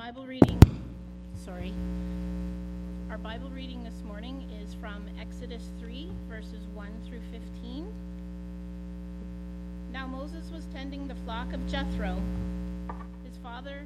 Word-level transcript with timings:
Bible 0.00 0.24
reading, 0.24 0.58
sorry. 1.44 1.74
Our 3.10 3.18
Bible 3.18 3.50
reading 3.50 3.84
this 3.84 4.02
morning 4.06 4.48
is 4.62 4.72
from 4.72 5.04
Exodus 5.20 5.62
3, 5.78 6.08
verses 6.26 6.66
1 6.72 6.88
through 7.06 7.20
15. 7.30 7.86
Now 9.92 10.06
Moses 10.06 10.50
was 10.54 10.64
tending 10.72 11.06
the 11.06 11.14
flock 11.26 11.52
of 11.52 11.64
Jethro, 11.66 12.18
his 13.24 13.36
father 13.42 13.84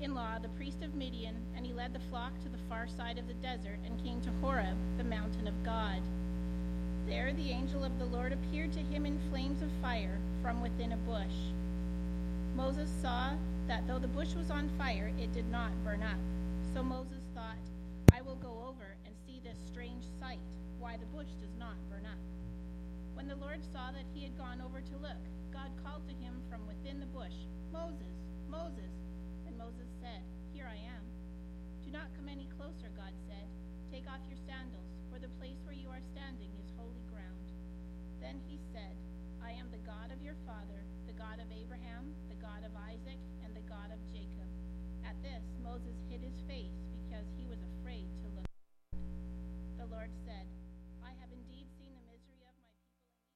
in 0.00 0.16
law, 0.16 0.36
the 0.42 0.48
priest 0.48 0.82
of 0.82 0.96
Midian, 0.96 1.36
and 1.56 1.64
he 1.64 1.72
led 1.72 1.94
the 1.94 2.00
flock 2.10 2.32
to 2.42 2.48
the 2.48 2.58
far 2.68 2.88
side 2.88 3.16
of 3.16 3.28
the 3.28 3.34
desert 3.34 3.78
and 3.86 4.02
came 4.02 4.20
to 4.22 4.30
Horeb, 4.42 4.76
the 4.98 5.04
mountain 5.04 5.46
of 5.46 5.54
God. 5.64 6.02
There 7.06 7.32
the 7.32 7.52
angel 7.52 7.84
of 7.84 7.96
the 8.00 8.06
Lord 8.06 8.32
appeared 8.32 8.72
to 8.72 8.80
him 8.80 9.06
in 9.06 9.16
flames 9.30 9.62
of 9.62 9.70
fire 9.80 10.18
from 10.42 10.60
within 10.60 10.90
a 10.90 10.96
bush. 10.96 11.38
Moses 12.56 12.90
saw 13.00 13.30
that 13.66 13.86
though 13.86 13.98
the 13.98 14.08
bush 14.08 14.34
was 14.34 14.50
on 14.50 14.70
fire, 14.78 15.10
it 15.18 15.32
did 15.32 15.50
not 15.50 15.72
burn 15.82 16.02
up. 16.02 16.18
So 16.74 16.82
Moses 16.82 17.22
thought, 17.34 17.58
I 18.14 18.22
will 18.22 18.36
go 18.36 18.64
over 18.68 18.94
and 19.04 19.14
see 19.26 19.40
this 19.42 19.58
strange 19.66 20.04
sight, 20.20 20.38
why 20.78 20.96
the 20.96 21.10
bush 21.10 21.30
does 21.40 21.54
not 21.58 21.74
burn 21.90 22.06
up. 22.06 22.20
When 23.14 23.26
the 23.26 23.36
Lord 23.36 23.64
saw 23.72 23.90
that 23.90 24.06
he 24.14 24.22
had 24.22 24.38
gone 24.38 24.60
over 24.60 24.78
to 24.80 24.96
look, 25.02 25.18
God 25.52 25.72
called 25.82 26.06
to 26.06 26.14
him 26.20 26.38
from 26.52 26.62
within 26.68 27.00
the 27.00 27.10
bush, 27.10 27.34
Moses, 27.72 28.14
Moses. 28.46 28.92
And 29.48 29.58
Moses 29.58 29.88
said, 30.04 30.22
Here 30.52 30.68
I 30.68 30.76
am. 30.76 31.02
Do 31.82 31.90
not 31.90 32.12
come 32.14 32.28
any 32.28 32.46
closer, 32.60 32.92
God 32.94 33.14
said. 33.26 33.48
Take 33.90 34.06
off 34.06 34.22
your 34.28 34.38
sandals, 34.46 34.90
for 35.10 35.18
the 35.18 35.32
place 35.40 35.58
where 35.64 35.74
you 35.74 35.88
are 35.88 36.02
standing 36.14 36.52
is 36.60 36.76
holy 36.76 37.02
ground. 37.08 37.46
Then 38.20 38.38
he 38.46 38.60
said, 38.70 38.94
I 39.40 39.56
am 39.56 39.70
the 39.72 39.80
God 39.86 40.12
of 40.12 40.20
your 40.20 40.36
father, 40.44 40.84
the 41.08 41.16
God 41.16 41.40
of 41.40 41.48
Abraham, 41.48 42.12
the 42.28 42.36
God 42.36 42.68
of 42.68 42.74
Isaac, 42.84 43.18
and 43.46 43.54
the 43.56 43.64
God 43.64 43.88
of 43.94 44.00
Jacob. 44.12 44.50
At 45.08 45.15
this, 45.26 45.42
Moses 45.58 45.98
hid 46.08 46.22
his 46.22 46.38
face 46.46 46.78
because 46.94 47.26
he 47.34 47.46
was 47.50 47.58
afraid 47.58 48.06
to 48.22 48.30
look. 48.30 48.46
The 49.76 49.86
Lord 49.90 50.14
said, 50.22 50.46
I 51.02 51.10
have 51.18 51.34
indeed 51.34 51.66
seen 51.74 51.90
the 51.98 52.06
misery 52.06 52.46
of 52.46 52.54
my 52.62 52.70
people 52.78 53.02
in 53.02 53.18
Egypt. 53.18 53.26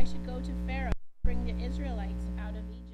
I 0.00 0.04
should 0.04 0.24
go 0.24 0.40
to 0.40 0.52
Pharaoh 0.66 0.92
bring 1.22 1.44
the 1.44 1.62
Israelites 1.62 2.24
out 2.38 2.56
of 2.56 2.64
Egypt. 2.70 2.89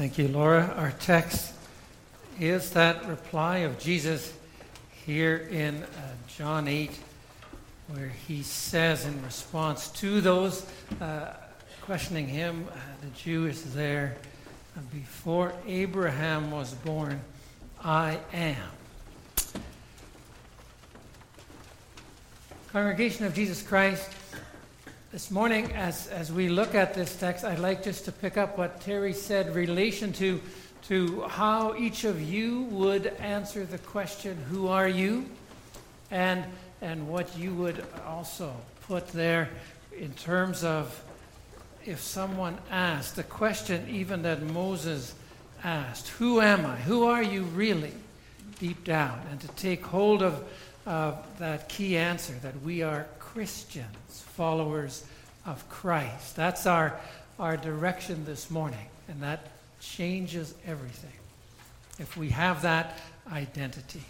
Thank 0.00 0.16
you, 0.16 0.28
Laura. 0.28 0.72
Our 0.78 0.92
text 0.92 1.52
is 2.40 2.70
that 2.70 3.06
reply 3.06 3.58
of 3.58 3.78
Jesus 3.78 4.32
here 5.04 5.46
in 5.50 5.82
uh, 5.82 5.86
John 6.38 6.68
8, 6.68 6.90
where 7.88 8.08
he 8.26 8.42
says, 8.42 9.04
in 9.04 9.22
response 9.22 9.88
to 9.88 10.22
those 10.22 10.64
uh, 11.02 11.34
questioning 11.82 12.26
him, 12.28 12.66
uh, 12.70 12.76
the 13.02 13.08
Jew 13.08 13.44
is 13.44 13.74
there, 13.74 14.16
uh, 14.74 14.80
before 14.90 15.52
Abraham 15.66 16.50
was 16.50 16.72
born, 16.72 17.20
I 17.84 18.20
am. 18.32 18.70
Congregation 22.72 23.26
of 23.26 23.34
Jesus 23.34 23.60
Christ, 23.62 24.08
this 25.12 25.28
morning, 25.28 25.72
as, 25.72 26.06
as 26.06 26.30
we 26.30 26.48
look 26.48 26.76
at 26.76 26.94
this 26.94 27.16
text, 27.16 27.44
I'd 27.44 27.58
like 27.58 27.82
just 27.82 28.04
to 28.04 28.12
pick 28.12 28.36
up 28.36 28.56
what 28.56 28.80
Terry 28.80 29.12
said 29.12 29.56
relation 29.56 30.12
to, 30.14 30.40
to 30.86 31.22
how 31.22 31.74
each 31.74 32.04
of 32.04 32.22
you 32.22 32.62
would 32.70 33.08
answer 33.18 33.64
the 33.64 33.78
question, 33.78 34.36
Who 34.50 34.68
are 34.68 34.86
you? 34.86 35.26
And, 36.12 36.44
and 36.80 37.08
what 37.08 37.36
you 37.36 37.52
would 37.54 37.84
also 38.06 38.54
put 38.86 39.08
there 39.08 39.50
in 39.98 40.12
terms 40.12 40.62
of 40.62 41.02
if 41.84 42.00
someone 42.00 42.58
asked, 42.70 43.16
the 43.16 43.24
question 43.24 43.88
even 43.90 44.22
that 44.22 44.42
Moses 44.42 45.12
asked, 45.64 46.06
Who 46.10 46.40
am 46.40 46.64
I? 46.64 46.76
Who 46.76 47.04
are 47.06 47.22
you 47.22 47.42
really? 47.42 47.94
Deep 48.60 48.84
down. 48.84 49.20
And 49.32 49.40
to 49.40 49.48
take 49.48 49.84
hold 49.84 50.22
of 50.22 50.44
uh, 50.86 51.14
that 51.40 51.68
key 51.68 51.96
answer 51.96 52.34
that 52.42 52.62
we 52.62 52.82
are 52.82 53.08
Christians, 53.32 54.24
followers 54.34 55.04
of 55.46 55.68
Christ. 55.68 56.34
That's 56.34 56.66
our, 56.66 56.98
our 57.38 57.56
direction 57.56 58.24
this 58.24 58.50
morning, 58.50 58.86
and 59.08 59.22
that 59.22 59.46
changes 59.80 60.52
everything 60.66 61.12
if 62.00 62.16
we 62.16 62.30
have 62.30 62.62
that 62.62 62.98
identity. 63.32 64.02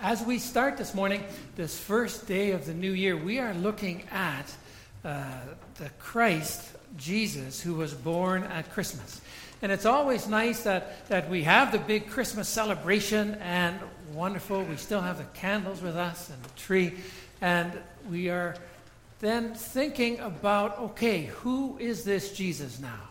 As 0.00 0.24
we 0.24 0.40
start 0.40 0.78
this 0.78 0.92
morning, 0.92 1.22
this 1.54 1.78
first 1.78 2.26
day 2.26 2.50
of 2.50 2.66
the 2.66 2.74
new 2.74 2.92
year, 2.92 3.16
we 3.16 3.38
are 3.38 3.54
looking 3.54 4.02
at 4.10 4.52
uh, 5.04 5.22
the 5.76 5.90
Christ, 6.00 6.72
Jesus, 6.98 7.60
who 7.60 7.74
was 7.74 7.94
born 7.94 8.42
at 8.42 8.72
Christmas. 8.72 9.20
And 9.62 9.70
it's 9.70 9.86
always 9.86 10.26
nice 10.26 10.64
that, 10.64 11.06
that 11.08 11.30
we 11.30 11.44
have 11.44 11.70
the 11.70 11.78
big 11.78 12.08
Christmas 12.08 12.48
celebration 12.48 13.36
and 13.36 13.78
wonderful. 14.14 14.62
We 14.64 14.76
still 14.76 15.00
have 15.00 15.18
the 15.18 15.24
candles 15.38 15.80
with 15.82 15.96
us 15.96 16.30
and 16.30 16.42
the 16.42 16.48
tree. 16.50 16.94
And 17.40 17.72
we 18.10 18.28
are 18.28 18.56
then 19.20 19.54
thinking 19.54 20.18
about 20.20 20.78
okay, 20.78 21.26
who 21.26 21.78
is 21.78 22.04
this 22.04 22.32
Jesus 22.32 22.78
now? 22.80 23.08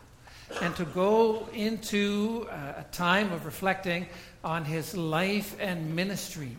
And 0.61 0.75
to 0.77 0.85
go 0.85 1.47
into 1.53 2.47
uh, 2.49 2.73
a 2.77 2.85
time 2.91 3.31
of 3.31 3.45
reflecting 3.45 4.07
on 4.43 4.65
his 4.65 4.95
life 4.95 5.55
and 5.59 5.95
ministry. 5.95 6.55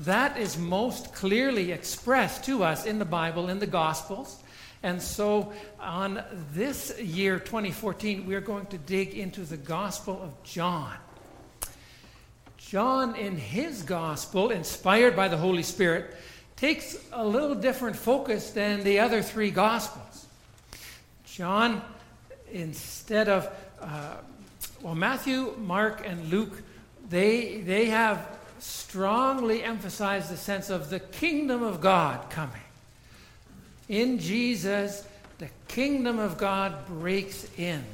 That 0.00 0.38
is 0.38 0.58
most 0.58 1.14
clearly 1.14 1.72
expressed 1.72 2.44
to 2.44 2.64
us 2.64 2.84
in 2.84 2.98
the 2.98 3.04
Bible, 3.04 3.48
in 3.48 3.58
the 3.58 3.66
Gospels. 3.66 4.38
And 4.82 5.00
so, 5.00 5.52
on 5.80 6.22
this 6.52 6.98
year, 7.00 7.38
2014, 7.38 8.26
we're 8.26 8.40
going 8.40 8.66
to 8.66 8.78
dig 8.78 9.14
into 9.14 9.42
the 9.42 9.56
Gospel 9.56 10.20
of 10.22 10.42
John. 10.42 10.92
John, 12.68 13.14
in 13.14 13.36
his 13.36 13.82
Gospel, 13.82 14.50
inspired 14.50 15.14
by 15.14 15.28
the 15.28 15.36
Holy 15.36 15.62
Spirit, 15.62 16.16
takes 16.56 16.96
a 17.12 17.24
little 17.24 17.54
different 17.54 17.96
focus 17.96 18.50
than 18.50 18.82
the 18.84 19.00
other 19.00 19.22
three 19.22 19.50
Gospels. 19.50 20.26
John, 21.26 21.82
instead 22.52 23.28
of, 23.28 23.50
uh, 23.80 24.16
well, 24.82 24.94
Matthew, 24.94 25.54
Mark, 25.58 26.02
and 26.06 26.30
Luke, 26.30 26.62
they, 27.10 27.60
they 27.60 27.86
have 27.86 28.26
strongly 28.60 29.62
emphasized 29.62 30.30
the 30.30 30.36
sense 30.36 30.70
of 30.70 30.90
the 30.90 31.00
kingdom 31.00 31.62
of 31.62 31.80
God 31.80 32.30
coming. 32.30 32.62
In 33.88 34.18
Jesus, 34.18 35.06
the 35.38 35.48
kingdom 35.68 36.18
of 36.18 36.38
God 36.38 36.86
breaks 36.86 37.46
in 37.58 37.84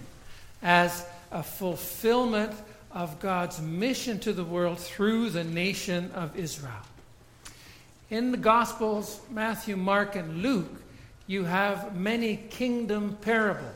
as 0.63 1.05
a 1.33 1.43
fulfillment 1.43 2.55
of 2.93 3.21
God's 3.21 3.61
mission 3.61 4.19
to 4.21 4.33
the 4.33 4.45
world 4.45 4.79
through 4.79 5.31
the 5.31 5.45
nation 5.45 6.11
of 6.13 6.37
Israel. 6.37 6.73
In 8.11 8.33
the 8.33 8.37
Gospels, 8.37 9.21
Matthew, 9.31 9.77
Mark, 9.77 10.17
and 10.17 10.43
Luke, 10.43 10.83
you 11.27 11.45
have 11.45 11.95
many 11.95 12.37
kingdom 12.37 13.17
parables. 13.21 13.71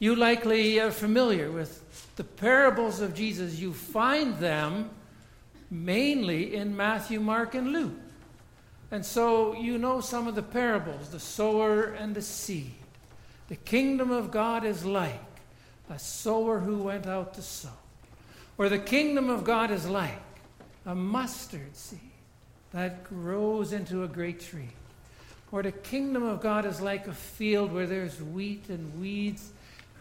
You 0.00 0.16
likely 0.16 0.80
are 0.80 0.90
familiar 0.90 1.50
with 1.52 1.80
the 2.16 2.24
parables 2.24 3.00
of 3.00 3.14
Jesus. 3.14 3.60
You 3.60 3.72
find 3.72 4.36
them 4.38 4.90
mainly 5.70 6.56
in 6.56 6.76
Matthew, 6.76 7.20
Mark, 7.20 7.54
and 7.54 7.72
Luke. 7.72 7.94
And 8.90 9.06
so 9.06 9.54
you 9.54 9.78
know 9.78 10.00
some 10.00 10.26
of 10.26 10.34
the 10.34 10.42
parables 10.42 11.10
the 11.10 11.20
sower 11.20 11.94
and 11.94 12.14
the 12.14 12.22
seed. 12.22 12.74
The 13.48 13.56
kingdom 13.56 14.10
of 14.10 14.30
God 14.30 14.64
is 14.64 14.84
like 14.84 15.20
a 15.90 15.98
sower 15.98 16.58
who 16.58 16.78
went 16.78 17.06
out 17.06 17.34
to 17.34 17.42
sow. 17.42 17.70
Or 18.56 18.68
the 18.68 18.78
kingdom 18.78 19.30
of 19.30 19.44
God 19.44 19.70
is 19.70 19.88
like 19.88 20.22
a 20.86 20.94
mustard 20.94 21.74
seed 21.76 21.98
that 22.72 23.04
grows 23.04 23.72
into 23.72 24.04
a 24.04 24.08
great 24.08 24.40
tree. 24.40 24.70
Or 25.52 25.62
the 25.62 25.72
kingdom 25.72 26.24
of 26.24 26.40
God 26.40 26.66
is 26.66 26.80
like 26.80 27.06
a 27.06 27.12
field 27.12 27.72
where 27.72 27.86
there's 27.86 28.20
wheat 28.20 28.68
and 28.68 29.00
weeds, 29.00 29.50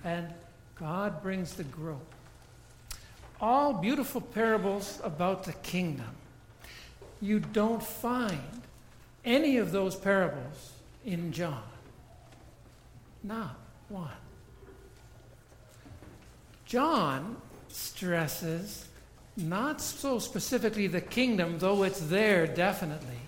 and 0.03 0.27
God 0.75 1.21
brings 1.21 1.53
the 1.53 1.63
growth. 1.63 1.99
All 3.39 3.73
beautiful 3.73 4.21
parables 4.21 4.99
about 5.03 5.43
the 5.43 5.53
kingdom. 5.53 6.15
You 7.21 7.39
don't 7.39 7.83
find 7.83 8.61
any 9.23 9.57
of 9.57 9.71
those 9.71 9.95
parables 9.95 10.73
in 11.05 11.31
John. 11.31 11.63
Not 13.23 13.55
one. 13.89 14.09
John 16.65 17.37
stresses 17.73 18.85
not 19.35 19.81
so 19.81 20.19
specifically 20.19 20.87
the 20.87 21.01
kingdom, 21.01 21.57
though 21.57 21.83
it's 21.83 21.99
there 22.01 22.45
definitely, 22.45 23.19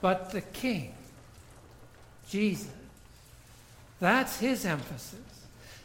but 0.00 0.32
the 0.32 0.40
king, 0.40 0.94
Jesus. 2.28 2.70
That's 4.00 4.40
his 4.40 4.64
emphasis. 4.64 5.18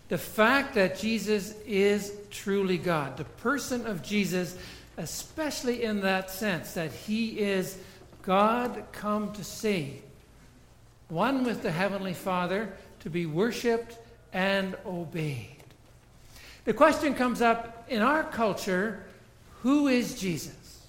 The 0.07 0.17
fact 0.17 0.75
that 0.75 0.97
Jesus 0.97 1.53
is 1.65 2.13
truly 2.31 2.77
God. 2.77 3.17
The 3.17 3.25
person 3.25 3.85
of 3.85 4.01
Jesus, 4.01 4.57
especially 4.97 5.83
in 5.83 6.01
that 6.01 6.31
sense, 6.31 6.73
that 6.73 6.91
he 6.91 7.39
is 7.39 7.77
God 8.21 8.83
come 8.91 9.33
to 9.33 9.43
save, 9.43 10.01
one 11.09 11.43
with 11.43 11.61
the 11.61 11.71
Heavenly 11.71 12.13
Father, 12.13 12.73
to 13.01 13.09
be 13.09 13.25
worshiped 13.25 13.97
and 14.33 14.75
obeyed. 14.85 15.54
The 16.65 16.73
question 16.73 17.15
comes 17.15 17.41
up 17.41 17.85
in 17.89 18.01
our 18.01 18.23
culture 18.23 19.03
who 19.61 19.87
is 19.87 20.19
Jesus? 20.19 20.85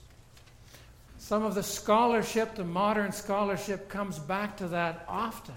Some 1.18 1.44
of 1.44 1.54
the 1.54 1.62
scholarship, 1.62 2.54
the 2.54 2.64
modern 2.64 3.12
scholarship, 3.12 3.88
comes 3.88 4.18
back 4.18 4.56
to 4.58 4.68
that 4.68 5.04
often. 5.08 5.54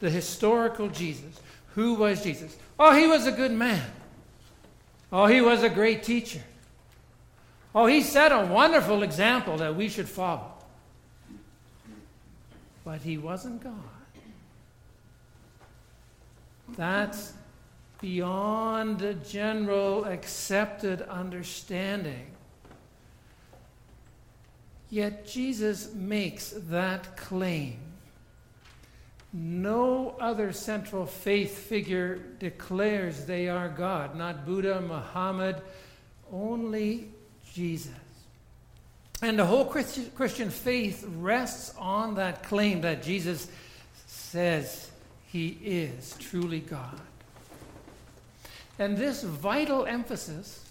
The 0.00 0.10
historical 0.10 0.88
Jesus. 0.88 1.40
Who 1.74 1.94
was 1.94 2.22
Jesus? 2.22 2.56
Oh, 2.78 2.92
he 2.92 3.06
was 3.06 3.26
a 3.26 3.32
good 3.32 3.52
man. 3.52 3.88
Oh, 5.12 5.26
he 5.26 5.40
was 5.40 5.62
a 5.62 5.68
great 5.68 6.02
teacher. 6.02 6.42
Oh, 7.74 7.86
he 7.86 8.02
set 8.02 8.32
a 8.32 8.44
wonderful 8.46 9.02
example 9.02 9.58
that 9.58 9.76
we 9.76 9.88
should 9.88 10.08
follow 10.08 10.52
but 12.84 13.00
he 13.00 13.18
wasn't 13.18 13.62
God. 13.62 13.74
That's 16.76 17.32
beyond 18.02 18.98
the 18.98 19.14
general 19.14 20.04
accepted 20.04 21.00
understanding. 21.02 22.26
Yet 24.90 25.26
Jesus 25.26 25.94
makes 25.94 26.50
that 26.68 27.16
claim. 27.16 27.78
No 29.32 30.16
other 30.20 30.52
central 30.52 31.06
faith 31.06 31.56
figure 31.56 32.16
declares 32.38 33.24
they 33.24 33.48
are 33.48 33.70
God, 33.70 34.14
not 34.14 34.44
Buddha, 34.44 34.82
Muhammad, 34.82 35.62
only 36.30 37.08
Jesus. 37.54 37.92
And 39.22 39.38
the 39.38 39.46
whole 39.46 39.64
Christian 39.64 40.50
faith 40.50 41.06
rests 41.16 41.72
on 41.78 42.16
that 42.16 42.42
claim 42.42 42.82
that 42.82 43.02
Jesus 43.02 43.48
says 44.06 44.90
he 45.28 45.56
is 45.62 46.14
truly 46.18 46.60
God. 46.60 47.00
And 48.78 48.96
this 48.96 49.22
vital 49.22 49.86
emphasis 49.86 50.64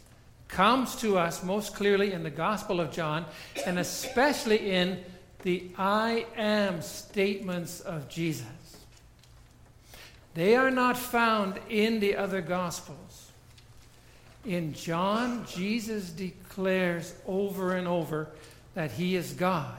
comes 0.47 0.95
to 0.97 1.17
us 1.17 1.43
most 1.43 1.75
clearly 1.75 2.11
in 2.11 2.23
the 2.23 2.29
Gospel 2.29 2.79
of 2.79 2.91
John, 2.91 3.25
and 3.65 3.79
especially 3.79 4.71
in 4.71 5.03
the 5.43 5.69
I 5.77 6.25
am 6.35 6.81
statements 6.81 7.79
of 7.79 8.09
Jesus. 8.09 8.45
They 10.33 10.55
are 10.55 10.71
not 10.71 10.97
found 10.97 11.59
in 11.69 11.99
the 11.99 12.15
other 12.15 12.41
Gospels. 12.41 13.31
In 14.45 14.73
John, 14.73 15.45
Jesus 15.45 16.09
declares 16.09 17.13
over 17.27 17.75
and 17.75 17.87
over 17.87 18.29
that 18.73 18.91
he 18.91 19.15
is 19.15 19.33
God. 19.33 19.75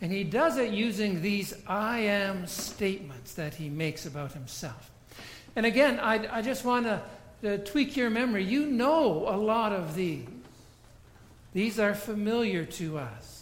And 0.00 0.12
he 0.12 0.24
does 0.24 0.58
it 0.58 0.72
using 0.72 1.22
these 1.22 1.54
I 1.66 2.00
am 2.00 2.46
statements 2.46 3.34
that 3.34 3.54
he 3.54 3.68
makes 3.68 4.06
about 4.06 4.32
himself. 4.32 4.90
And 5.56 5.64
again, 5.64 5.98
I, 6.00 6.38
I 6.38 6.42
just 6.42 6.64
want 6.64 6.84
to 6.86 7.00
Uh, 7.42 7.56
tweak 7.58 7.96
your 7.96 8.10
memory. 8.10 8.44
You 8.44 8.66
know 8.66 9.28
a 9.28 9.36
lot 9.36 9.72
of 9.72 9.94
these, 9.94 10.26
these 11.52 11.78
are 11.78 11.94
familiar 11.94 12.64
to 12.64 12.98
us. 12.98 13.34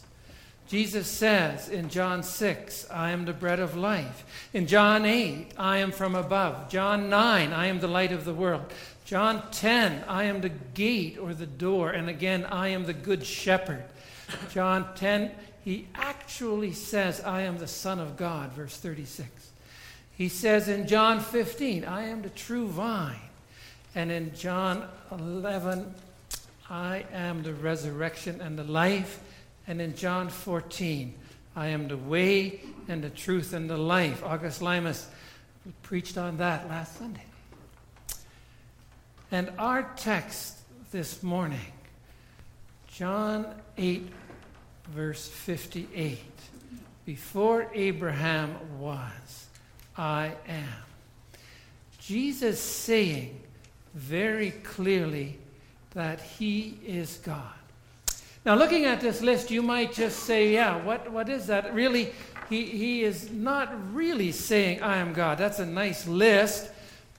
Jesus 0.73 1.07
says 1.07 1.69
in 1.69 1.91
John 1.91 2.23
6, 2.23 2.91
I 2.91 3.11
am 3.11 3.27
the 3.27 3.35
bread 3.35 3.61
of 3.61 3.77
life. 3.77 4.49
In 4.55 4.67
John 4.67 5.05
8, 5.05 5.49
I 5.59 5.79
am 5.79 5.93
from 5.93 6.15
above. 6.15 6.71
John 6.71 7.11
9, 7.11 7.53
I 7.53 7.67
am 7.67 7.81
the 7.81 7.89
light 7.89 8.11
of 8.11 8.25
the 8.25 8.33
world. 8.33 8.65
John 9.05 9.43
10, 9.51 10.05
I 10.09 10.25
am 10.25 10.41
the 10.41 10.49
gate 10.49 11.19
or 11.19 11.35
the 11.35 11.47
door. 11.47 11.91
And 11.91 12.09
again, 12.09 12.47
I 12.47 12.69
am 12.69 12.85
the 12.85 12.95
good 12.95 13.27
shepherd. 13.27 13.85
John 14.51 14.87
10, 14.95 15.33
he 15.63 15.89
actually 15.95 16.73
says, 16.73 17.21
I 17.21 17.43
am 17.43 17.59
the 17.59 17.69
Son 17.69 17.99
of 17.99 18.17
God, 18.17 18.53
verse 18.53 18.77
36. 18.79 19.29
He 20.17 20.29
says 20.29 20.69
in 20.69 20.89
John 20.89 21.21
15, 21.21 21.85
I 21.85 22.05
am 22.05 22.23
the 22.23 22.31
true 22.31 22.67
vine. 22.67 23.17
And 23.95 24.11
in 24.11 24.35
John 24.35 24.89
11, 25.11 25.95
I 26.71 27.05
am 27.13 27.43
the 27.43 27.53
resurrection 27.53 28.41
and 28.41 28.59
the 28.59 28.65
life. 28.65 29.21
And 29.67 29.81
in 29.81 29.95
John 29.95 30.29
14, 30.31 31.15
I 31.55 31.69
am 31.69 31.89
the 31.89 31.99
way 31.99 32.61
and 32.89 33.05
the 33.05 33.11
truth 33.11 33.53
and 33.53 33.69
the 33.69 33.77
life. 33.77 34.25
August 34.25 34.63
Limas 34.63 35.09
preached 35.83 36.17
on 36.17 36.39
that 36.39 36.69
last 36.69 36.97
Sunday. 36.97 37.25
And 39.31 39.51
our 39.59 39.93
text 39.97 40.59
this 40.91 41.23
morning, 41.23 41.73
John 42.89 43.47
8, 43.77 44.09
verse 44.89 45.29
58. 45.29 46.19
Before 47.05 47.71
Abraham 47.75 48.57
was, 48.79 49.47
I 49.97 50.33
am. 50.49 50.69
Jesus 51.99 52.61
saying 52.61 53.42
very 53.95 54.51
clearly 54.51 55.39
that 55.95 56.21
he 56.21 56.79
is 56.87 57.21
God. 57.23 57.55
Now, 58.45 58.57
looking 58.57 58.87
at 58.87 59.01
this 59.01 59.23
list, 59.23 59.51
you 59.51 59.63
might 59.63 59.93
just 59.93 60.21
say, 60.21 60.53
yeah, 60.53 60.83
what, 60.83 61.11
what 61.13 61.29
is 61.29 61.47
that? 61.47 61.73
Really, 61.73 62.13
he, 62.49 62.65
he 62.65 63.05
is 63.05 63.31
not 63.31 63.95
really 63.95 64.33
saying, 64.33 64.83
I 64.83 64.97
am 64.97 65.13
God. 65.13 65.39
That's 65.39 65.61
a 65.61 65.67
nice 65.67 66.09
list, 66.09 66.71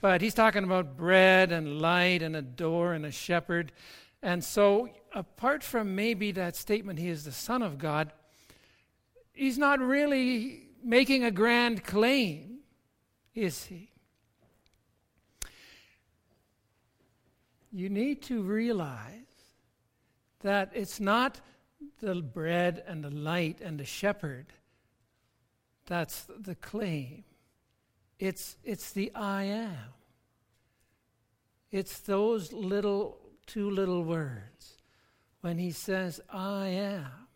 but 0.02 0.20
he's 0.20 0.34
talking 0.34 0.64
about 0.64 0.98
bread 0.98 1.50
and 1.50 1.80
light 1.80 2.22
and 2.22 2.36
a 2.36 2.42
door 2.42 2.92
and 2.92 3.06
a 3.06 3.10
shepherd. 3.10 3.72
And 4.22 4.44
so, 4.44 4.90
apart 5.14 5.62
from 5.62 5.94
maybe 5.94 6.30
that 6.32 6.56
statement, 6.56 6.98
he 6.98 7.08
is 7.08 7.24
the 7.24 7.32
Son 7.32 7.62
of 7.62 7.78
God, 7.78 8.12
he's 9.32 9.56
not 9.56 9.80
really 9.80 10.66
making 10.82 11.24
a 11.24 11.30
grand 11.30 11.84
claim, 11.84 12.58
is 13.34 13.64
he? 13.64 13.93
You 17.74 17.88
need 17.88 18.22
to 18.22 18.40
realize 18.40 19.10
that 20.42 20.70
it's 20.74 21.00
not 21.00 21.40
the 22.00 22.14
bread 22.14 22.84
and 22.86 23.02
the 23.02 23.10
light 23.10 23.60
and 23.60 23.80
the 23.80 23.84
shepherd 23.84 24.46
that's 25.86 26.26
the 26.38 26.54
claim. 26.54 27.24
It's, 28.20 28.56
it's 28.62 28.92
the 28.92 29.12
I 29.12 29.42
am. 29.42 29.92
It's 31.72 31.98
those 31.98 32.52
little, 32.52 33.18
two 33.44 33.68
little 33.68 34.04
words. 34.04 34.78
When 35.40 35.58
he 35.58 35.72
says, 35.72 36.20
I 36.30 36.68
am, 36.68 37.26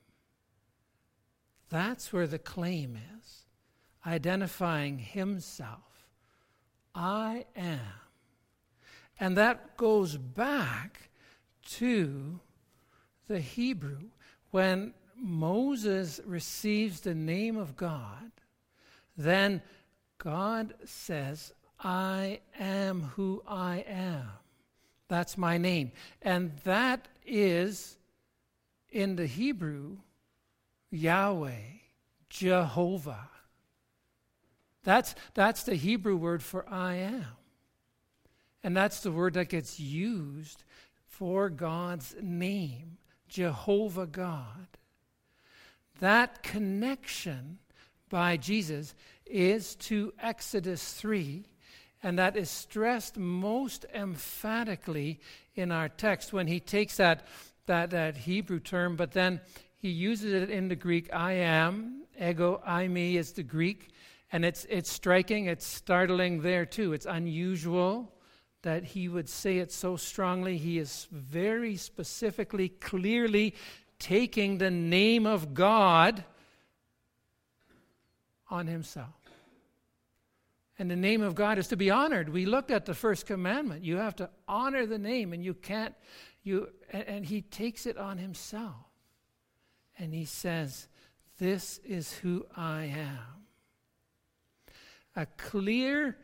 that's 1.68 2.12
where 2.12 2.28
the 2.28 2.38
claim 2.38 2.96
is. 3.18 3.44
Identifying 4.06 4.98
himself. 4.98 6.06
I 6.94 7.44
am. 7.56 8.07
And 9.20 9.36
that 9.36 9.76
goes 9.76 10.16
back 10.16 11.10
to 11.70 12.40
the 13.26 13.40
Hebrew, 13.40 14.04
when 14.50 14.94
Moses 15.16 16.20
receives 16.24 17.00
the 17.00 17.14
name 17.14 17.56
of 17.56 17.76
God, 17.76 18.30
then 19.16 19.62
God 20.18 20.74
says, 20.84 21.52
I 21.80 22.40
am 22.58 23.02
who 23.16 23.42
I 23.46 23.84
am. 23.88 24.28
That's 25.08 25.36
my 25.36 25.58
name. 25.58 25.92
And 26.22 26.56
that 26.64 27.08
is, 27.26 27.96
in 28.90 29.16
the 29.16 29.26
Hebrew, 29.26 29.98
Yahweh, 30.90 31.78
Jehovah. 32.30 33.28
That's, 34.84 35.14
that's 35.34 35.62
the 35.64 35.74
Hebrew 35.74 36.16
word 36.16 36.42
for 36.42 36.68
I 36.68 36.94
am. 36.94 37.26
And 38.62 38.76
that's 38.76 39.00
the 39.00 39.12
word 39.12 39.34
that 39.34 39.48
gets 39.48 39.78
used 39.78 40.64
for 41.06 41.48
God's 41.48 42.14
name. 42.20 42.98
Jehovah 43.28 44.06
God. 44.06 44.66
That 46.00 46.42
connection 46.42 47.58
by 48.08 48.36
Jesus 48.36 48.94
is 49.26 49.74
to 49.76 50.12
Exodus 50.20 50.92
3, 50.94 51.44
and 52.02 52.18
that 52.18 52.36
is 52.36 52.50
stressed 52.50 53.18
most 53.18 53.84
emphatically 53.92 55.20
in 55.54 55.70
our 55.70 55.88
text 55.88 56.32
when 56.32 56.46
he 56.46 56.60
takes 56.60 56.96
that, 56.96 57.26
that, 57.66 57.90
that 57.90 58.16
Hebrew 58.16 58.60
term, 58.60 58.96
but 58.96 59.12
then 59.12 59.40
he 59.76 59.90
uses 59.90 60.32
it 60.32 60.50
in 60.50 60.68
the 60.68 60.76
Greek 60.76 61.12
I 61.12 61.32
am, 61.32 62.04
ego, 62.20 62.62
eimi 62.66 63.14
is 63.14 63.32
the 63.32 63.42
Greek, 63.42 63.90
and 64.32 64.44
it's, 64.44 64.66
it's 64.70 64.90
striking, 64.90 65.46
it's 65.46 65.66
startling 65.66 66.42
there 66.42 66.66
too. 66.66 66.92
It's 66.92 67.06
unusual 67.06 68.12
that 68.68 68.84
he 68.84 69.08
would 69.08 69.30
say 69.30 69.60
it 69.60 69.72
so 69.72 69.96
strongly. 69.96 70.58
He 70.58 70.78
is 70.78 71.08
very 71.10 71.76
specifically, 71.76 72.68
clearly 72.68 73.54
taking 73.98 74.58
the 74.58 74.70
name 74.70 75.24
of 75.24 75.54
God 75.54 76.22
on 78.50 78.66
himself. 78.66 79.14
And 80.78 80.90
the 80.90 80.96
name 80.96 81.22
of 81.22 81.34
God 81.34 81.56
is 81.56 81.68
to 81.68 81.78
be 81.78 81.90
honored. 81.90 82.28
We 82.28 82.44
looked 82.44 82.70
at 82.70 82.84
the 82.84 82.92
first 82.92 83.24
commandment. 83.24 83.84
You 83.84 83.96
have 83.96 84.16
to 84.16 84.28
honor 84.46 84.84
the 84.84 84.98
name, 84.98 85.32
and 85.32 85.42
you 85.42 85.54
can't, 85.54 85.94
you, 86.42 86.68
and, 86.92 87.04
and 87.04 87.24
he 87.24 87.40
takes 87.40 87.86
it 87.86 87.96
on 87.96 88.18
himself. 88.18 88.76
And 89.98 90.12
he 90.12 90.26
says, 90.26 90.88
This 91.38 91.78
is 91.86 92.12
who 92.12 92.44
I 92.54 92.84
am. 92.84 93.46
A 95.16 95.24
clear 95.24 96.18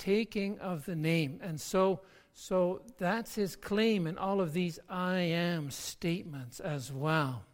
taking 0.00 0.58
of 0.58 0.86
the 0.86 0.96
name. 0.96 1.38
And 1.42 1.60
so, 1.60 2.00
so 2.34 2.82
that's 2.98 3.36
his 3.36 3.54
claim 3.54 4.06
in 4.06 4.18
all 4.18 4.40
of 4.40 4.52
these 4.52 4.80
I 4.88 5.18
am 5.18 5.70
statements 5.70 6.58
as 6.58 6.90
well. 6.90 7.44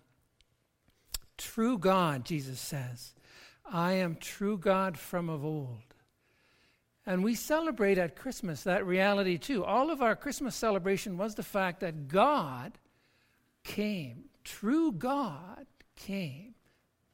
True 1.37 1.77
God, 1.77 2.25
Jesus 2.25 2.61
says, 2.61 3.13
I 3.71 3.95
am 3.95 4.17
true 4.17 4.57
God 4.57 4.97
from 4.97 5.29
of 5.29 5.45
old. 5.45 5.83
And 7.05 7.23
we 7.23 7.35
celebrate 7.35 7.99
at 7.99 8.17
Christmas 8.17 8.63
that 8.63 8.87
reality 8.87 9.39
too. 9.39 9.65
All 9.65 9.91
of 9.91 10.01
our 10.01 10.17
Christmas 10.17 10.57
celebration 10.57 11.19
was 11.19 11.35
the 11.35 11.43
fact 11.43 11.81
that 11.81 12.09
God 12.09 12.79
came, 13.65 14.25
true 14.45 14.93
God 14.93 15.67
came 15.97 16.55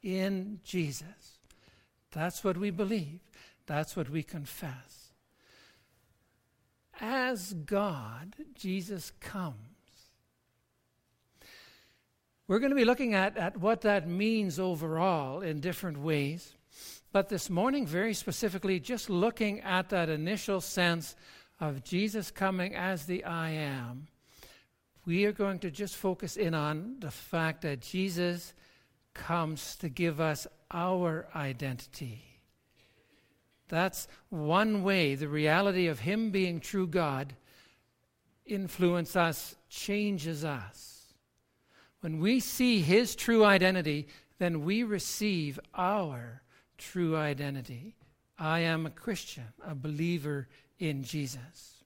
in 0.02 0.60
Jesus. 0.62 1.38
That's 2.10 2.44
what 2.44 2.58
we 2.58 2.70
believe. 2.70 3.20
That's 3.66 3.96
what 3.96 4.10
we 4.10 4.22
confess 4.22 5.01
as 7.02 7.52
God, 7.52 8.36
Jesus 8.54 9.12
comes. 9.20 9.56
We're 12.46 12.60
going 12.60 12.70
to 12.70 12.76
be 12.76 12.84
looking 12.84 13.12
at, 13.14 13.36
at 13.36 13.56
what 13.56 13.80
that 13.80 14.08
means 14.08 14.60
overall 14.60 15.40
in 15.40 15.60
different 15.60 15.98
ways. 15.98 16.54
But 17.10 17.28
this 17.28 17.50
morning, 17.50 17.86
very 17.86 18.14
specifically, 18.14 18.80
just 18.80 19.10
looking 19.10 19.60
at 19.60 19.90
that 19.90 20.08
initial 20.08 20.60
sense 20.60 21.16
of 21.60 21.84
Jesus 21.84 22.30
coming 22.30 22.74
as 22.74 23.04
the 23.04 23.24
I 23.24 23.50
am, 23.50 24.06
we 25.04 25.24
are 25.24 25.32
going 25.32 25.58
to 25.60 25.70
just 25.70 25.96
focus 25.96 26.36
in 26.36 26.54
on 26.54 26.96
the 27.00 27.10
fact 27.10 27.62
that 27.62 27.80
Jesus 27.80 28.54
comes 29.12 29.76
to 29.76 29.88
give 29.88 30.20
us 30.20 30.46
our 30.70 31.26
identity. 31.34 32.31
That's 33.72 34.06
one 34.28 34.82
way 34.82 35.14
the 35.14 35.28
reality 35.28 35.86
of 35.86 36.00
Him 36.00 36.30
being 36.30 36.60
true 36.60 36.86
God 36.86 37.32
influences 38.44 39.16
us, 39.16 39.56
changes 39.70 40.44
us. 40.44 41.14
When 42.02 42.20
we 42.20 42.38
see 42.38 42.82
His 42.82 43.16
true 43.16 43.46
identity, 43.46 44.08
then 44.38 44.66
we 44.66 44.82
receive 44.82 45.58
our 45.74 46.42
true 46.76 47.16
identity. 47.16 47.96
I 48.38 48.58
am 48.58 48.84
a 48.84 48.90
Christian, 48.90 49.46
a 49.66 49.74
believer 49.74 50.48
in 50.78 51.02
Jesus. 51.02 51.82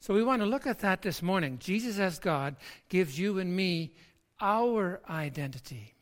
So 0.00 0.14
we 0.14 0.24
want 0.24 0.40
to 0.40 0.46
look 0.46 0.66
at 0.66 0.78
that 0.78 1.02
this 1.02 1.20
morning. 1.20 1.58
Jesus 1.58 1.98
as 1.98 2.18
God 2.18 2.56
gives 2.88 3.18
you 3.18 3.38
and 3.38 3.54
me 3.54 3.92
our 4.40 5.02
identity. 5.10 5.92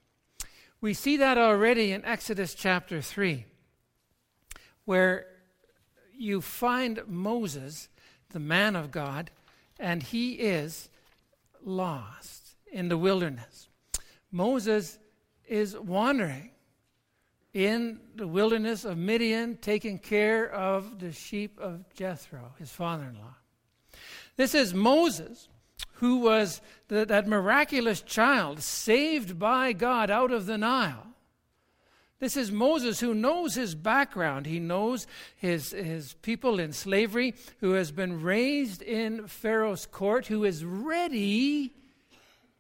We 0.80 0.94
see 0.94 1.16
that 1.16 1.36
already 1.36 1.90
in 1.90 2.04
Exodus 2.04 2.54
chapter 2.54 3.00
3 3.00 3.46
where 4.84 5.26
you 6.16 6.40
find 6.40 7.00
Moses, 7.06 7.88
the 8.30 8.40
man 8.40 8.76
of 8.76 8.90
God, 8.90 9.30
and 9.78 10.02
he 10.02 10.32
is 10.34 10.88
lost 11.62 12.56
in 12.70 12.88
the 12.88 12.98
wilderness. 12.98 13.68
Moses 14.30 14.98
is 15.46 15.76
wandering 15.78 16.50
in 17.52 18.00
the 18.16 18.26
wilderness 18.26 18.84
of 18.84 18.98
Midian, 18.98 19.56
taking 19.58 19.98
care 19.98 20.50
of 20.50 20.98
the 20.98 21.12
sheep 21.12 21.58
of 21.60 21.84
Jethro, 21.94 22.52
his 22.58 22.70
father 22.70 23.04
in 23.04 23.14
law. 23.14 23.36
This 24.36 24.54
is 24.54 24.74
Moses, 24.74 25.48
who 25.94 26.18
was 26.18 26.60
the, 26.88 27.06
that 27.06 27.28
miraculous 27.28 28.00
child 28.00 28.60
saved 28.60 29.38
by 29.38 29.72
God 29.72 30.10
out 30.10 30.32
of 30.32 30.46
the 30.46 30.58
Nile. 30.58 31.13
This 32.24 32.38
is 32.38 32.50
Moses 32.50 33.00
who 33.00 33.12
knows 33.12 33.54
his 33.54 33.74
background. 33.74 34.46
He 34.46 34.58
knows 34.58 35.06
his, 35.36 35.72
his 35.72 36.14
people 36.22 36.58
in 36.58 36.72
slavery, 36.72 37.34
who 37.60 37.72
has 37.72 37.92
been 37.92 38.22
raised 38.22 38.80
in 38.80 39.26
Pharaoh's 39.26 39.84
court, 39.84 40.28
who 40.28 40.42
is 40.42 40.64
ready 40.64 41.74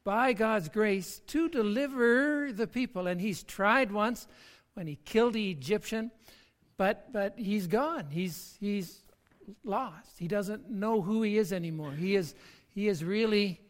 by 0.04 0.34
God's 0.34 0.68
grace 0.68 1.22
to 1.28 1.48
deliver 1.48 2.52
the 2.52 2.66
people. 2.66 3.06
And 3.06 3.18
he's 3.18 3.42
tried 3.42 3.90
once 3.90 4.26
when 4.74 4.86
he 4.86 4.98
killed 5.06 5.32
the 5.32 5.50
Egyptian, 5.50 6.10
but, 6.76 7.10
but 7.10 7.32
he's 7.38 7.66
gone. 7.66 8.08
He's, 8.10 8.58
he's 8.60 9.00
lost. 9.64 10.18
He 10.18 10.28
doesn't 10.28 10.68
know 10.68 11.00
who 11.00 11.22
he 11.22 11.38
is 11.38 11.54
anymore. 11.54 11.92
He 11.92 12.16
is, 12.16 12.34
he 12.74 12.86
is 12.86 13.02
really 13.02 13.62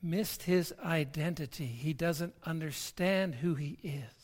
missed 0.00 0.44
his 0.44 0.72
identity. 0.84 1.66
He 1.66 1.92
doesn't 1.92 2.34
understand 2.46 3.34
who 3.34 3.56
he 3.56 3.78
is. 3.82 4.17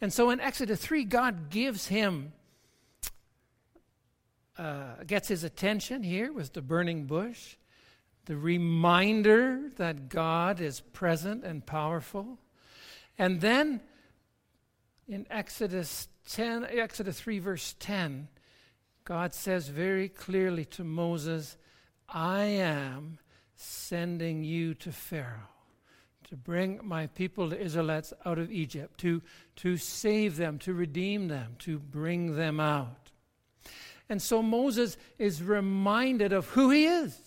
And 0.00 0.12
so 0.12 0.30
in 0.30 0.40
Exodus 0.40 0.80
3, 0.80 1.04
God 1.04 1.50
gives 1.50 1.86
him, 1.88 2.32
uh, 4.58 5.02
gets 5.06 5.28
his 5.28 5.44
attention 5.44 6.02
here 6.02 6.32
with 6.32 6.52
the 6.52 6.62
burning 6.62 7.04
bush, 7.04 7.56
the 8.26 8.36
reminder 8.36 9.70
that 9.76 10.08
God 10.08 10.60
is 10.60 10.80
present 10.80 11.44
and 11.44 11.64
powerful. 11.64 12.38
And 13.18 13.40
then 13.40 13.80
in 15.08 15.26
Exodus 15.30 16.08
10, 16.30 16.64
Exodus 16.64 17.20
3, 17.20 17.38
verse 17.38 17.74
10, 17.78 18.28
God 19.04 19.34
says 19.34 19.68
very 19.68 20.08
clearly 20.08 20.64
to 20.66 20.84
Moses, 20.84 21.56
I 22.08 22.44
am 22.44 23.18
sending 23.56 24.44
you 24.44 24.74
to 24.74 24.92
Pharaoh 24.92 25.59
to 26.30 26.36
bring 26.36 26.80
my 26.82 27.08
people, 27.08 27.48
the 27.48 27.60
Israelites, 27.60 28.12
out 28.24 28.38
of 28.38 28.52
Egypt, 28.52 28.98
to, 29.00 29.20
to 29.56 29.76
save 29.76 30.36
them, 30.36 30.58
to 30.60 30.72
redeem 30.72 31.26
them, 31.26 31.56
to 31.58 31.78
bring 31.78 32.36
them 32.36 32.60
out. 32.60 33.10
And 34.08 34.22
so 34.22 34.40
Moses 34.40 34.96
is 35.18 35.42
reminded 35.42 36.32
of 36.32 36.46
who 36.50 36.70
he 36.70 36.86
is. 36.86 37.18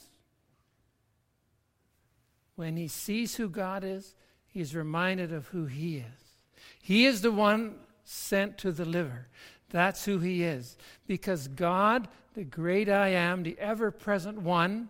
When 2.55 2.77
he 2.77 2.87
sees 2.87 3.35
who 3.35 3.49
God 3.49 3.83
is, 3.83 4.15
he's 4.47 4.73
reminded 4.73 5.33
of 5.33 5.47
who 5.47 5.65
he 5.65 5.97
is. 5.97 6.35
He 6.81 7.05
is 7.05 7.21
the 7.21 7.31
one 7.31 7.75
sent 8.05 8.57
to 8.59 8.71
deliver. 8.71 9.27
That's 9.69 10.05
who 10.05 10.19
he 10.19 10.43
is. 10.43 10.77
Because 11.07 11.49
God, 11.49 12.07
the 12.35 12.43
great 12.45 12.87
I 12.87 13.09
am, 13.09 13.43
the 13.43 13.57
ever 13.59 13.91
present 13.91 14.41
one, 14.41 14.87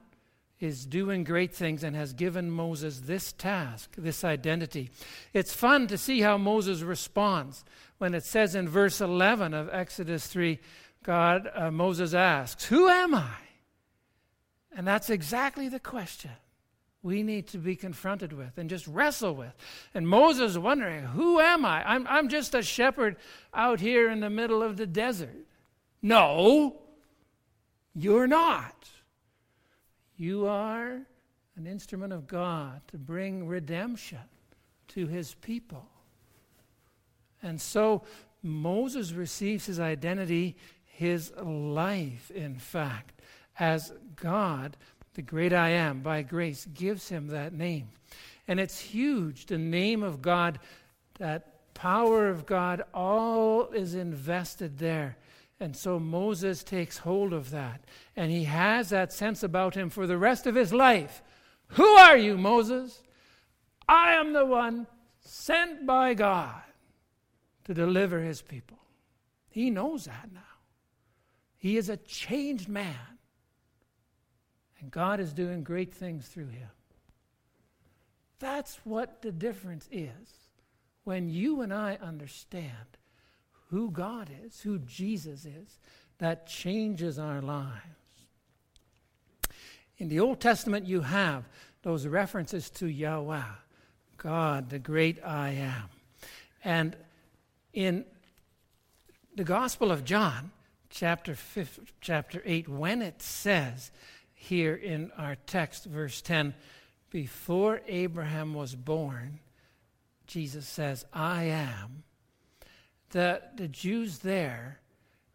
is 0.63 0.85
doing 0.85 1.23
great 1.23 1.53
things 1.53 1.83
and 1.83 1.95
has 1.95 2.13
given 2.13 2.49
Moses 2.49 3.01
this 3.01 3.31
task, 3.33 3.93
this 3.97 4.23
identity. 4.23 4.89
It's 5.33 5.53
fun 5.53 5.87
to 5.87 5.97
see 5.97 6.21
how 6.21 6.37
Moses 6.37 6.81
responds 6.81 7.63
when 7.97 8.13
it 8.13 8.23
says 8.23 8.55
in 8.55 8.67
verse 8.67 9.01
11 9.01 9.53
of 9.53 9.69
Exodus 9.71 10.27
3 10.27 10.59
God, 11.03 11.49
uh, 11.53 11.69
Moses 11.69 12.13
asks, 12.13 12.65
Who 12.65 12.87
am 12.87 13.13
I? 13.13 13.35
And 14.75 14.87
that's 14.87 15.09
exactly 15.09 15.67
the 15.67 15.79
question 15.79 16.31
we 17.03 17.21
need 17.21 17.47
to 17.47 17.57
be 17.57 17.75
confronted 17.75 18.31
with 18.31 18.57
and 18.57 18.69
just 18.69 18.87
wrestle 18.87 19.35
with. 19.35 19.53
And 19.93 20.07
Moses 20.07 20.51
is 20.51 20.57
wondering, 20.57 21.03
Who 21.03 21.39
am 21.39 21.65
I? 21.65 21.83
I'm, 21.83 22.07
I'm 22.07 22.29
just 22.29 22.55
a 22.55 22.63
shepherd 22.63 23.17
out 23.53 23.81
here 23.81 24.09
in 24.09 24.21
the 24.21 24.29
middle 24.29 24.63
of 24.63 24.77
the 24.77 24.87
desert. 24.87 25.45
No, 26.01 26.77
you're 27.93 28.27
not. 28.27 28.89
You 30.17 30.47
are 30.47 31.01
an 31.55 31.67
instrument 31.67 32.13
of 32.13 32.27
God 32.27 32.81
to 32.87 32.97
bring 32.97 33.47
redemption 33.47 34.19
to 34.89 35.07
his 35.07 35.33
people. 35.35 35.85
And 37.41 37.59
so 37.59 38.03
Moses 38.41 39.11
receives 39.11 39.65
his 39.65 39.79
identity, 39.79 40.55
his 40.85 41.31
life, 41.37 42.31
in 42.31 42.57
fact, 42.57 43.21
as 43.59 43.93
God, 44.15 44.77
the 45.13 45.21
great 45.21 45.53
I 45.53 45.69
am, 45.69 46.01
by 46.01 46.21
grace, 46.21 46.67
gives 46.73 47.09
him 47.09 47.27
that 47.27 47.53
name. 47.53 47.89
And 48.47 48.59
it's 48.59 48.79
huge. 48.79 49.45
The 49.45 49.57
name 49.57 50.03
of 50.03 50.21
God, 50.21 50.59
that 51.19 51.73
power 51.73 52.29
of 52.29 52.45
God, 52.45 52.83
all 52.93 53.67
is 53.69 53.95
invested 53.95 54.79
there. 54.79 55.17
And 55.63 55.77
so 55.77 55.97
Moses 55.97 56.61
takes 56.61 56.97
hold 56.97 57.31
of 57.31 57.51
that. 57.51 57.85
And 58.17 58.29
he 58.29 58.43
has 58.43 58.89
that 58.89 59.13
sense 59.13 59.43
about 59.43 59.75
him 59.75 59.89
for 59.89 60.05
the 60.05 60.17
rest 60.17 60.45
of 60.45 60.55
his 60.55 60.73
life. 60.73 61.23
Who 61.67 61.85
are 61.85 62.17
you, 62.17 62.37
Moses? 62.37 63.01
I 63.87 64.15
am 64.15 64.33
the 64.33 64.45
one 64.45 64.87
sent 65.21 65.85
by 65.85 66.15
God 66.15 66.61
to 67.63 67.73
deliver 67.73 68.19
his 68.19 68.41
people. 68.41 68.77
He 69.49 69.69
knows 69.69 70.03
that 70.03 70.27
now. 70.33 70.41
He 71.55 71.77
is 71.77 71.87
a 71.87 71.95
changed 71.95 72.67
man. 72.67 73.17
And 74.81 74.91
God 74.91 75.21
is 75.21 75.31
doing 75.31 75.63
great 75.63 75.93
things 75.93 76.27
through 76.27 76.49
him. 76.49 76.71
That's 78.37 78.81
what 78.83 79.21
the 79.21 79.31
difference 79.31 79.87
is 79.93 80.49
when 81.05 81.29
you 81.29 81.61
and 81.61 81.73
I 81.73 81.97
understand 82.01 82.97
who 83.73 83.89
God 83.89 84.29
is, 84.45 84.61
who 84.61 84.77
Jesus 84.77 85.45
is, 85.45 85.79
that 86.19 86.45
changes 86.45 87.17
our 87.17 87.41
lives. 87.41 87.73
In 89.97 90.09
the 90.09 90.19
Old 90.19 90.39
Testament, 90.39 90.85
you 90.85 91.01
have 91.01 91.49
those 91.81 92.05
references 92.05 92.69
to 92.69 92.85
Yahweh, 92.85 93.41
God, 94.17 94.69
the 94.69 94.77
great 94.77 95.17
I 95.25 95.49
am. 95.49 95.89
And 96.63 96.95
in 97.73 98.05
the 99.35 99.43
Gospel 99.43 99.91
of 99.91 100.05
John, 100.05 100.51
chapter, 100.91 101.33
5, 101.33 101.93
chapter 101.99 102.43
8, 102.45 102.69
when 102.69 103.01
it 103.01 103.23
says 103.23 103.89
here 104.35 104.75
in 104.75 105.09
our 105.17 105.35
text, 105.47 105.85
verse 105.85 106.21
10, 106.21 106.53
before 107.09 107.81
Abraham 107.87 108.53
was 108.53 108.75
born, 108.75 109.39
Jesus 110.27 110.67
says, 110.67 111.05
I 111.11 111.45
am 111.45 112.03
the, 113.13 113.41
the 113.55 113.67
Jews 113.67 114.19
there 114.19 114.79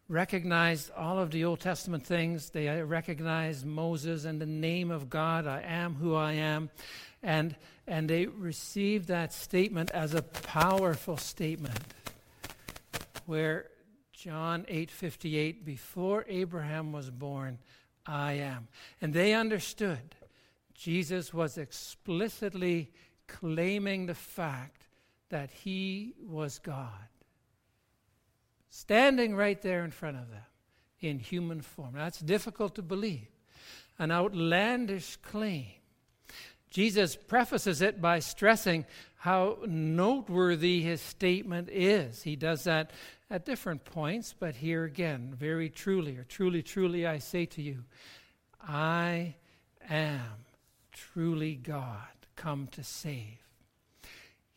recognized 0.09 0.91
all 0.91 1.17
of 1.17 1.31
the 1.31 1.45
Old 1.45 1.61
Testament 1.61 2.05
things. 2.05 2.49
They 2.49 2.67
recognized 2.81 3.65
Moses 3.65 4.25
and 4.25 4.41
the 4.41 4.45
name 4.45 4.91
of 4.91 5.09
God, 5.09 5.47
I 5.47 5.61
am 5.61 5.95
who 5.95 6.13
I 6.13 6.33
am. 6.33 6.69
And, 7.23 7.55
and 7.87 8.09
they 8.09 8.25
received 8.25 9.07
that 9.07 9.33
statement 9.33 9.91
as 9.91 10.13
a 10.13 10.21
powerful 10.21 11.15
statement 11.15 11.79
where 13.25 13.67
John 14.11 14.65
8:58 14.67 15.63
before 15.63 16.25
Abraham 16.27 16.91
was 16.91 17.09
born 17.09 17.59
I 18.05 18.33
am 18.33 18.67
and 18.99 19.13
they 19.13 19.33
understood 19.33 20.15
Jesus 20.73 21.33
was 21.33 21.57
explicitly 21.57 22.91
claiming 23.27 24.07
the 24.07 24.15
fact 24.15 24.87
that 25.29 25.51
he 25.51 26.15
was 26.19 26.59
God 26.59 27.07
standing 28.69 29.35
right 29.35 29.61
there 29.61 29.83
in 29.83 29.91
front 29.91 30.17
of 30.17 30.29
them 30.29 30.43
in 30.99 31.19
human 31.19 31.61
form. 31.61 31.95
Now, 31.95 32.03
That's 32.03 32.19
difficult 32.19 32.75
to 32.75 32.81
believe, 32.81 33.27
an 33.97 34.11
outlandish 34.11 35.17
claim. 35.17 35.67
Jesus 36.69 37.15
prefaces 37.15 37.81
it 37.81 37.99
by 37.99 38.19
stressing 38.19 38.85
how 39.17 39.57
noteworthy 39.65 40.81
his 40.81 41.01
statement 41.01 41.69
is. 41.69 42.23
He 42.23 42.35
does 42.35 42.63
that 42.65 42.91
at 43.29 43.45
different 43.45 43.85
points, 43.85 44.33
but 44.37 44.55
here 44.55 44.83
again, 44.83 45.33
very 45.37 45.69
truly, 45.69 46.17
or 46.17 46.23
truly, 46.23 46.61
truly, 46.61 47.05
I 47.05 47.17
say 47.17 47.45
to 47.47 47.61
you, 47.61 47.83
I 48.61 49.35
am 49.89 50.45
truly 50.91 51.55
God, 51.55 52.07
come 52.35 52.67
to 52.67 52.83
save. 52.83 53.48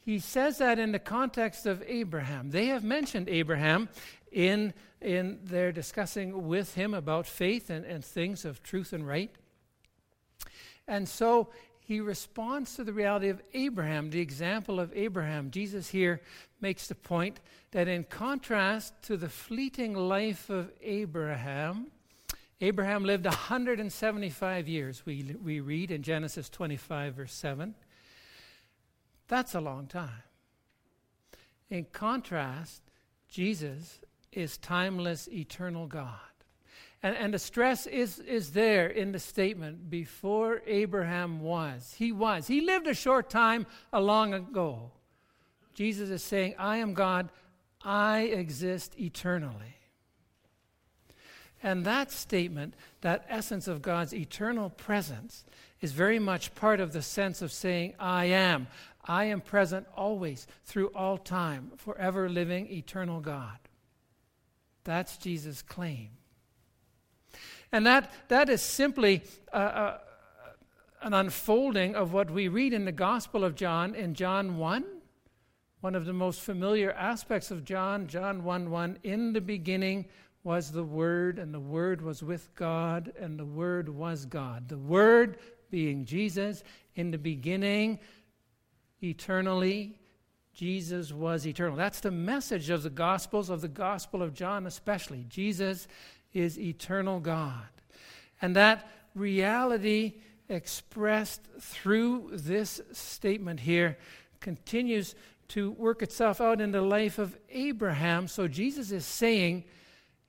He 0.04 0.18
says 0.18 0.58
that 0.58 0.78
in 0.78 0.92
the 0.92 0.98
context 0.98 1.64
of 1.64 1.82
Abraham. 1.86 2.50
They 2.50 2.66
have 2.66 2.82
mentioned 2.82 3.28
Abraham 3.28 3.88
in, 4.32 4.74
in 5.00 5.38
their 5.44 5.70
discussing 5.70 6.48
with 6.48 6.74
him 6.74 6.92
about 6.92 7.26
faith 7.26 7.70
and, 7.70 7.84
and 7.84 8.04
things 8.04 8.44
of 8.44 8.62
truth 8.62 8.92
and 8.92 9.06
right. 9.06 9.30
And 10.88 11.08
so 11.08 11.50
he 11.78 12.00
responds 12.00 12.74
to 12.76 12.84
the 12.84 12.92
reality 12.92 13.28
of 13.28 13.40
Abraham, 13.54 14.10
the 14.10 14.20
example 14.20 14.80
of 14.80 14.92
Abraham. 14.94 15.50
Jesus 15.50 15.88
here 15.88 16.20
makes 16.60 16.88
the 16.88 16.94
point 16.94 17.40
that 17.70 17.86
in 17.86 18.04
contrast 18.04 18.94
to 19.02 19.16
the 19.16 19.28
fleeting 19.28 19.94
life 19.94 20.50
of 20.50 20.72
Abraham, 20.82 21.88
Abraham 22.60 23.04
lived 23.04 23.24
175 23.24 24.68
years, 24.68 25.02
we, 25.04 25.34
we 25.42 25.60
read 25.60 25.90
in 25.90 26.02
Genesis 26.02 26.48
25, 26.48 27.14
verse 27.14 27.32
7. 27.32 27.74
That's 29.32 29.54
a 29.54 29.62
long 29.62 29.86
time. 29.86 30.24
In 31.70 31.86
contrast, 31.90 32.82
Jesus 33.30 34.00
is 34.30 34.58
timeless, 34.58 35.26
eternal 35.32 35.86
God. 35.86 36.20
And, 37.02 37.16
and 37.16 37.32
the 37.32 37.38
stress 37.38 37.86
is, 37.86 38.18
is 38.18 38.52
there 38.52 38.88
in 38.88 39.12
the 39.12 39.18
statement 39.18 39.88
before 39.88 40.60
Abraham 40.66 41.40
was. 41.40 41.94
He 41.96 42.12
was. 42.12 42.46
He 42.46 42.60
lived 42.60 42.86
a 42.86 42.92
short 42.92 43.30
time 43.30 43.64
a 43.90 44.02
long 44.02 44.34
ago. 44.34 44.90
Jesus 45.72 46.10
is 46.10 46.22
saying, 46.22 46.54
I 46.58 46.76
am 46.76 46.92
God, 46.92 47.30
I 47.82 48.24
exist 48.24 49.00
eternally. 49.00 49.76
And 51.62 51.84
that 51.84 52.10
statement, 52.10 52.74
that 53.02 53.24
essence 53.28 53.68
of 53.68 53.82
God's 53.82 54.12
eternal 54.12 54.70
presence, 54.70 55.44
is 55.80 55.92
very 55.92 56.18
much 56.18 56.54
part 56.54 56.80
of 56.80 56.92
the 56.92 57.02
sense 57.02 57.42
of 57.42 57.52
saying, 57.52 57.94
I 57.98 58.26
am. 58.26 58.66
I 59.04 59.24
am 59.24 59.40
present 59.40 59.86
always, 59.96 60.46
through 60.64 60.88
all 60.94 61.18
time, 61.18 61.72
forever 61.76 62.28
living, 62.28 62.70
eternal 62.72 63.20
God. 63.20 63.58
That's 64.84 65.16
Jesus' 65.16 65.62
claim. 65.62 66.10
And 67.72 67.86
that, 67.86 68.12
that 68.28 68.48
is 68.48 68.62
simply 68.62 69.22
uh, 69.52 69.56
uh, 69.56 69.98
an 71.00 71.14
unfolding 71.14 71.94
of 71.96 72.12
what 72.12 72.30
we 72.30 72.48
read 72.48 72.72
in 72.72 72.84
the 72.84 72.92
Gospel 72.92 73.44
of 73.44 73.54
John 73.54 73.94
in 73.94 74.14
John 74.14 74.56
1, 74.58 74.84
one 75.80 75.94
of 75.94 76.04
the 76.04 76.12
most 76.12 76.40
familiar 76.40 76.92
aspects 76.92 77.50
of 77.50 77.64
John, 77.64 78.06
John 78.06 78.44
1 78.44 78.70
1. 78.70 78.98
In 79.02 79.32
the 79.32 79.40
beginning 79.40 80.04
was 80.44 80.72
the 80.72 80.84
Word, 80.84 81.38
and 81.38 81.54
the 81.54 81.60
Word 81.60 82.02
was 82.02 82.22
with 82.22 82.54
God, 82.54 83.12
and 83.18 83.38
the 83.38 83.44
Word 83.44 83.88
was 83.88 84.26
God. 84.26 84.68
The 84.68 84.78
Word 84.78 85.38
being 85.70 86.04
Jesus, 86.04 86.64
in 86.94 87.10
the 87.10 87.18
beginning, 87.18 87.98
eternally, 89.02 89.98
Jesus 90.52 91.12
was 91.12 91.46
eternal. 91.46 91.76
That's 91.76 92.00
the 92.00 92.10
message 92.10 92.70
of 92.70 92.82
the 92.82 92.90
Gospels, 92.90 93.48
of 93.50 93.60
the 93.60 93.68
Gospel 93.68 94.22
of 94.22 94.34
John 94.34 94.66
especially. 94.66 95.24
Jesus 95.28 95.88
is 96.32 96.58
eternal 96.58 97.20
God. 97.20 97.68
And 98.40 98.56
that 98.56 98.90
reality 99.14 100.14
expressed 100.48 101.42
through 101.60 102.30
this 102.32 102.80
statement 102.92 103.60
here 103.60 103.96
continues 104.40 105.14
to 105.48 105.70
work 105.72 106.02
itself 106.02 106.40
out 106.40 106.60
in 106.60 106.72
the 106.72 106.82
life 106.82 107.18
of 107.18 107.36
Abraham. 107.50 108.26
So 108.28 108.48
Jesus 108.48 108.90
is 108.90 109.06
saying 109.06 109.64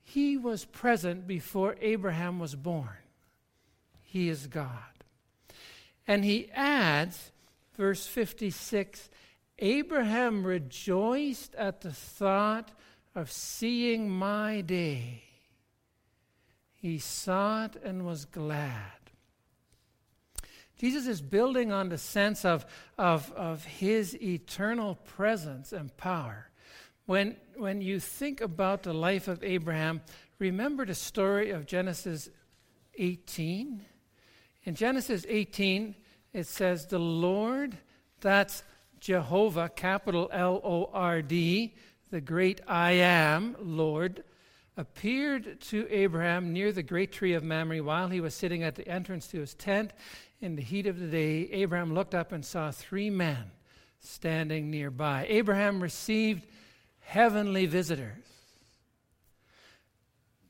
he 0.04 0.36
was 0.36 0.66
present 0.66 1.26
before 1.26 1.76
Abraham 1.80 2.38
was 2.38 2.54
born. 2.54 2.98
He 4.02 4.28
is 4.28 4.46
God. 4.46 4.70
And 6.06 6.24
he 6.24 6.50
adds, 6.52 7.32
verse 7.76 8.06
56 8.06 9.10
Abraham 9.60 10.44
rejoiced 10.44 11.54
at 11.54 11.80
the 11.80 11.92
thought 11.92 12.72
of 13.14 13.30
seeing 13.30 14.10
my 14.10 14.60
day. 14.60 15.22
He 16.74 16.98
saw 16.98 17.64
it 17.64 17.76
and 17.82 18.04
was 18.04 18.24
glad. 18.24 18.90
Jesus 20.76 21.06
is 21.06 21.22
building 21.22 21.72
on 21.72 21.88
the 21.88 21.98
sense 21.98 22.44
of, 22.44 22.66
of, 22.98 23.32
of 23.32 23.64
his 23.64 24.20
eternal 24.20 24.96
presence 24.96 25.72
and 25.72 25.96
power. 25.96 26.50
When, 27.06 27.36
when 27.56 27.82
you 27.82 28.00
think 28.00 28.40
about 28.40 28.82
the 28.82 28.94
life 28.94 29.28
of 29.28 29.44
Abraham, 29.44 30.00
remember 30.38 30.86
the 30.86 30.94
story 30.94 31.50
of 31.50 31.66
Genesis 31.66 32.30
18? 32.96 33.84
In 34.64 34.74
Genesis 34.74 35.26
18, 35.28 35.94
it 36.32 36.46
says, 36.46 36.86
The 36.86 36.98
Lord, 36.98 37.76
that's 38.20 38.62
Jehovah, 39.00 39.68
capital 39.68 40.30
L 40.32 40.62
O 40.64 40.88
R 40.94 41.20
D, 41.20 41.74
the 42.10 42.22
great 42.22 42.62
I 42.66 42.92
am, 42.92 43.54
Lord, 43.60 44.24
appeared 44.78 45.60
to 45.60 45.86
Abraham 45.90 46.54
near 46.54 46.72
the 46.72 46.82
great 46.82 47.12
tree 47.12 47.34
of 47.34 47.44
Mamre 47.44 47.82
while 47.82 48.08
he 48.08 48.22
was 48.22 48.34
sitting 48.34 48.62
at 48.62 48.76
the 48.76 48.88
entrance 48.88 49.26
to 49.28 49.40
his 49.40 49.52
tent 49.54 49.92
in 50.40 50.56
the 50.56 50.62
heat 50.62 50.86
of 50.86 50.98
the 50.98 51.06
day. 51.06 51.50
Abraham 51.52 51.92
looked 51.92 52.14
up 52.14 52.32
and 52.32 52.44
saw 52.44 52.70
three 52.70 53.10
men 53.10 53.50
standing 54.00 54.70
nearby. 54.70 55.26
Abraham 55.28 55.82
received 55.82 56.46
heavenly 57.04 57.66
visitors. 57.66 58.24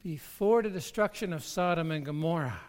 Before 0.03 0.63
the 0.63 0.71
destruction 0.71 1.33
of 1.33 1.45
Sodom 1.45 1.91
and 1.91 2.05
Gomorrah, 2.05 2.61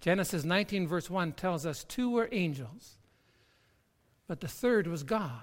Genesis 0.00 0.44
19, 0.44 0.86
verse 0.86 1.10
1 1.10 1.32
tells 1.32 1.66
us 1.66 1.84
two 1.84 2.10
were 2.10 2.28
angels, 2.32 2.96
but 4.26 4.40
the 4.40 4.48
third 4.48 4.86
was 4.86 5.02
God 5.02 5.42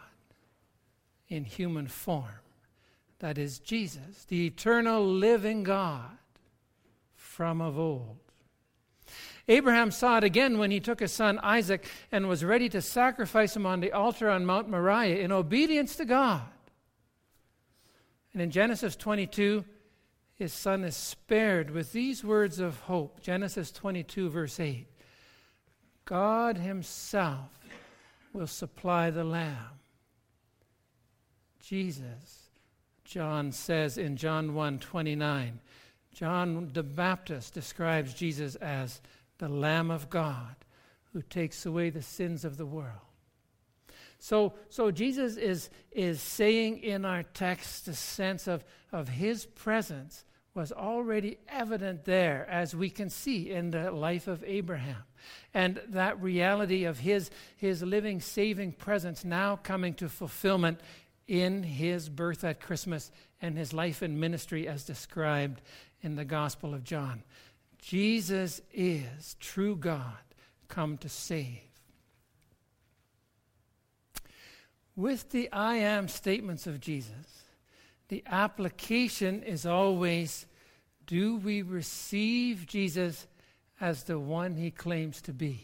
in 1.28 1.44
human 1.44 1.88
form. 1.88 2.40
That 3.20 3.38
is 3.38 3.60
Jesus, 3.60 4.26
the 4.28 4.48
eternal 4.48 5.06
living 5.06 5.64
God 5.64 6.18
from 7.16 7.62
of 7.62 7.78
old. 7.80 8.18
Abraham 9.48 9.92
saw 9.92 10.18
it 10.18 10.24
again 10.24 10.58
when 10.58 10.72
he 10.72 10.80
took 10.80 11.00
his 11.00 11.12
son 11.12 11.40
Isaac 11.40 11.86
and 12.12 12.30
was 12.30 12.44
ready 12.44 12.70
to 12.70 12.82
sacrifice 12.82 13.56
him 13.56 13.66
on 13.66 13.82
the 13.82 13.92
altar 13.92 14.30
on 14.30 14.46
Mount 14.46 14.70
Moriah 14.70 15.18
in 15.18 15.32
obedience 15.32 15.96
to 15.98 16.06
God. 16.06 16.44
And 18.34 18.42
in 18.42 18.52
Genesis 18.52 18.96
22, 18.96 19.64
his 20.36 20.52
son 20.52 20.84
is 20.84 20.96
spared 20.96 21.70
with 21.70 21.94
these 21.94 22.24
words 22.24 22.60
of 22.60 22.80
hope. 22.82 23.22
Genesis 23.22 23.72
22, 23.72 24.30
verse 24.30 24.60
8 24.60 24.88
God 26.06 26.58
Himself 26.58 27.60
will 28.34 28.48
supply 28.48 29.10
the 29.10 29.24
lamb. 29.24 29.80
Jesus 31.62 32.44
John 33.14 33.52
says 33.52 33.98
in 33.98 34.18
John 34.18 34.56
1 34.56 34.80
29. 34.80 35.60
John 36.14 36.70
the 36.74 36.84
Baptist 36.84 37.54
describes 37.54 38.14
Jesus 38.14 38.56
as 38.56 39.02
the 39.38 39.50
Lamb 39.50 39.92
of 39.92 40.10
God 40.10 40.56
who 41.12 41.22
takes 41.22 41.66
away 41.66 41.90
the 41.92 42.02
sins 42.02 42.44
of 42.44 42.58
the 42.58 42.66
world. 42.66 43.13
So, 44.24 44.54
so 44.70 44.90
Jesus 44.90 45.36
is, 45.36 45.70
is 45.92 46.22
saying 46.22 46.82
in 46.82 47.04
our 47.04 47.24
text 47.24 47.88
the 47.88 47.94
sense 47.94 48.48
of, 48.48 48.64
of 48.90 49.10
his 49.10 49.46
presence 49.46 50.24
was 50.54 50.72
already 50.72 51.40
evident 51.50 52.06
there, 52.06 52.48
as 52.50 52.74
we 52.74 52.90
can 52.90 53.10
see 53.10 53.52
in 53.52 53.72
the 53.72 53.92
life 53.92 54.30
of 54.30 54.42
Abraham. 54.48 55.04
And 55.54 55.82
that 55.90 56.24
reality 56.24 56.86
of 56.86 57.00
his, 57.00 57.32
his 57.58 57.84
living, 57.84 58.22
saving 58.22 58.72
presence 58.72 59.26
now 59.26 59.58
coming 59.58 59.94
to 59.96 60.08
fulfillment 60.08 60.80
in 61.28 61.62
his 61.62 62.08
birth 62.08 62.46
at 62.46 62.62
Christmas 62.62 63.12
and 63.42 63.58
his 63.58 63.74
life 63.74 64.02
and 64.02 64.22
ministry 64.22 64.70
as 64.70 64.86
described 64.86 65.62
in 66.02 66.16
the 66.16 66.24
Gospel 66.24 66.74
of 66.74 66.86
John. 66.86 67.24
Jesus 67.78 68.62
is 68.72 69.36
true 69.42 69.76
God 69.76 70.16
come 70.70 70.98
to 71.00 71.10
save. 71.10 71.73
With 74.96 75.32
the 75.32 75.52
I 75.52 75.76
am 75.76 76.08
statements 76.08 76.68
of 76.68 76.80
Jesus, 76.80 77.44
the 78.10 78.24
application 78.28 79.44
is 79.44 79.66
always 79.66 80.46
do 81.06 81.38
we 81.38 81.62
receive 81.62 82.66
Jesus 82.66 83.28
as 83.82 84.04
the 84.04 84.20
one 84.20 84.56
he 84.56 84.72
claims 84.72 85.22
to 85.24 85.34
be? 85.34 85.60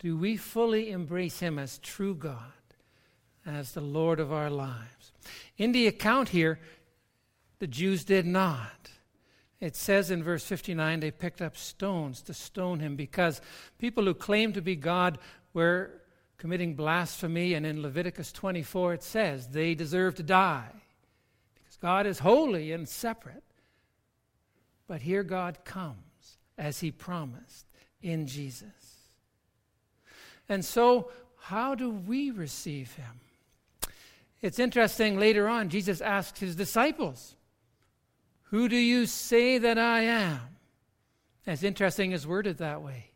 Do 0.00 0.16
we 0.16 0.36
fully 0.36 0.90
embrace 0.90 1.38
him 1.38 1.58
as 1.58 1.78
true 1.78 2.14
God? 2.14 2.52
as 3.46 3.72
the 3.72 3.80
Lord 3.80 4.20
of 4.20 4.32
our 4.32 4.50
lives. 4.50 5.12
In 5.56 5.72
the 5.72 5.86
account 5.86 6.30
here, 6.30 6.58
the 7.58 7.66
Jews 7.66 8.04
did 8.04 8.26
not. 8.26 8.90
It 9.60 9.76
says 9.76 10.10
in 10.10 10.22
verse 10.22 10.44
59 10.44 11.00
they 11.00 11.10
picked 11.10 11.40
up 11.40 11.56
stones 11.56 12.20
to 12.22 12.34
stone 12.34 12.80
him 12.80 12.96
because 12.96 13.40
people 13.78 14.04
who 14.04 14.14
claim 14.14 14.52
to 14.52 14.62
be 14.62 14.74
God 14.74 15.18
were 15.54 16.01
committing 16.42 16.74
blasphemy, 16.74 17.54
and 17.54 17.64
in 17.64 17.80
Leviticus 17.80 18.32
24 18.32 18.94
it 18.94 19.02
says 19.04 19.46
they 19.46 19.76
deserve 19.76 20.16
to 20.16 20.24
die 20.24 20.72
because 21.54 21.76
God 21.76 22.04
is 22.04 22.18
holy 22.18 22.72
and 22.72 22.88
separate. 22.88 23.44
But 24.88 25.02
here 25.02 25.22
God 25.22 25.64
comes 25.64 26.38
as 26.58 26.80
he 26.80 26.90
promised 26.90 27.66
in 28.02 28.26
Jesus. 28.26 28.66
And 30.48 30.64
so, 30.64 31.12
how 31.38 31.76
do 31.76 31.90
we 31.90 32.32
receive 32.32 32.92
him? 32.94 33.20
It's 34.40 34.58
interesting, 34.58 35.20
later 35.20 35.46
on, 35.46 35.68
Jesus 35.68 36.00
asked 36.00 36.38
his 36.38 36.56
disciples, 36.56 37.36
Who 38.50 38.68
do 38.68 38.76
you 38.76 39.06
say 39.06 39.58
that 39.58 39.78
I 39.78 40.00
am? 40.00 40.40
It's 41.46 41.62
interesting 41.62 42.10
it's 42.10 42.26
worded 42.26 42.58
that 42.58 42.82
way. 42.82 43.11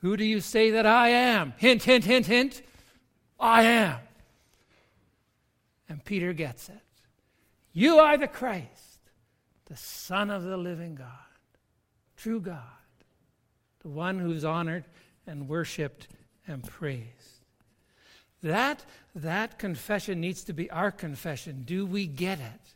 Who 0.00 0.16
do 0.16 0.24
you 0.24 0.40
say 0.40 0.70
that 0.70 0.86
I 0.86 1.08
am? 1.08 1.54
Hint, 1.56 1.82
hint, 1.82 2.04
hint, 2.04 2.26
hint. 2.26 2.62
I 3.38 3.62
am. 3.62 3.98
And 5.88 6.04
Peter 6.04 6.32
gets 6.32 6.68
it. 6.68 6.80
You 7.72 7.98
are 7.98 8.16
the 8.16 8.28
Christ, 8.28 9.00
the 9.66 9.76
Son 9.76 10.30
of 10.30 10.42
the 10.42 10.56
living 10.56 10.94
God, 10.94 11.06
true 12.16 12.40
God, 12.40 12.62
the 13.80 13.88
one 13.88 14.18
who's 14.18 14.44
honored 14.44 14.84
and 15.26 15.48
worshiped 15.48 16.08
and 16.46 16.62
praised. 16.62 17.44
That, 18.42 18.84
that 19.14 19.58
confession 19.58 20.20
needs 20.20 20.44
to 20.44 20.52
be 20.52 20.70
our 20.70 20.90
confession. 20.90 21.62
Do 21.64 21.86
we 21.86 22.06
get 22.06 22.38
it? 22.38 22.74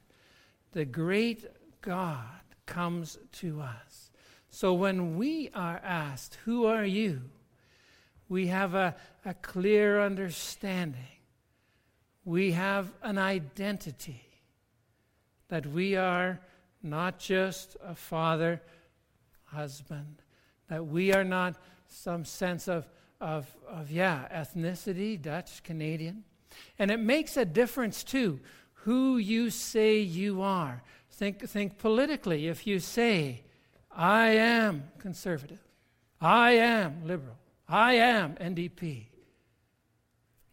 The 0.72 0.84
great 0.84 1.46
God 1.80 2.24
comes 2.66 3.18
to 3.32 3.60
us. 3.60 4.10
So 4.52 4.72
when 4.74 5.16
we 5.16 5.50
are 5.54 5.80
asked, 5.82 6.38
Who 6.44 6.66
are 6.66 6.84
you? 6.84 7.22
we 8.28 8.46
have 8.46 8.74
a, 8.74 8.94
a 9.26 9.34
clear 9.34 10.00
understanding. 10.00 11.18
We 12.24 12.52
have 12.52 12.90
an 13.02 13.18
identity 13.18 14.22
that 15.48 15.66
we 15.66 15.96
are 15.96 16.40
not 16.82 17.18
just 17.18 17.76
a 17.84 17.94
father, 17.94 18.62
husband, 19.44 20.22
that 20.68 20.86
we 20.86 21.12
are 21.12 21.24
not 21.24 21.56
some 21.88 22.24
sense 22.24 22.68
of 22.68 22.86
of, 23.22 23.46
of 23.68 23.90
yeah, 23.90 24.26
ethnicity, 24.34 25.20
Dutch, 25.20 25.62
Canadian. 25.62 26.24
And 26.78 26.90
it 26.90 26.98
makes 26.98 27.36
a 27.36 27.44
difference, 27.44 28.02
too, 28.02 28.40
who 28.72 29.16
you 29.16 29.48
say 29.48 30.00
you 30.00 30.42
are. 30.42 30.82
Think, 31.08 31.48
think 31.48 31.78
politically. 31.78 32.48
If 32.48 32.66
you 32.66 32.80
say, 32.80 33.44
I 33.94 34.28
am 34.30 34.84
conservative, 34.98 35.60
I 36.20 36.52
am 36.52 37.06
liberal, 37.06 37.36
I 37.68 37.94
am 37.94 38.34
NDP, 38.36 39.06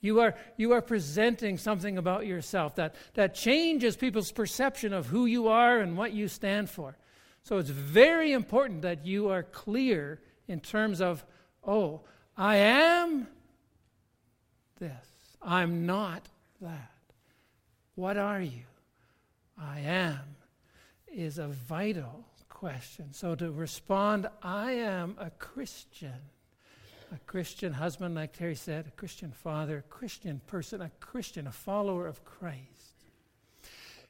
You 0.02 0.22
are, 0.22 0.36
you 0.58 0.72
are 0.74 0.82
presenting 0.82 1.58
something 1.58 1.98
about 1.98 2.26
yourself 2.26 2.76
that, 2.76 2.96
that 3.16 3.36
changes 3.36 3.96
people's 3.96 4.32
perception 4.32 4.94
of 4.94 5.08
who 5.08 5.26
you 5.26 5.48
are 5.48 5.80
and 5.80 5.98
what 5.98 6.14
you 6.14 6.28
stand 6.28 6.70
for. 6.70 6.98
So 7.44 7.58
it's 7.58 7.70
very 7.70 8.32
important 8.32 8.84
that 8.84 9.06
you 9.06 9.30
are 9.30 9.44
clear 9.44 10.22
in 10.48 10.60
terms 10.60 11.02
of, 11.02 11.26
oh, 11.66 12.02
I 12.38 12.58
am 12.58 13.28
this. 14.80 14.92
I'm 15.42 15.86
not 15.86 16.28
that. 16.62 16.92
What 17.96 18.18
are 18.18 18.42
you? 18.42 18.64
I 19.58 19.80
am 19.82 20.20
is 21.12 21.38
a 21.38 21.48
vital 21.48 22.26
question. 22.60 23.14
So 23.14 23.36
to 23.36 23.52
respond, 23.52 24.28
I 24.44 24.74
am 24.74 25.16
a 25.18 25.30
Christian 25.30 26.20
a 27.12 27.18
Christian 27.26 27.74
husband, 27.74 28.16
like 28.16 28.34
Terry 28.34 28.56
said, 28.56 28.86
a 28.88 28.92
Christian 28.92 29.32
father, 29.32 29.78
a 29.78 29.82
Christian 29.94 30.42
person, 30.46 30.82
a 30.82 30.92
Christian, 31.00 31.48
a 31.48 31.52
follower 31.52 32.06
of 32.06 32.24
Christ, 32.24 33.08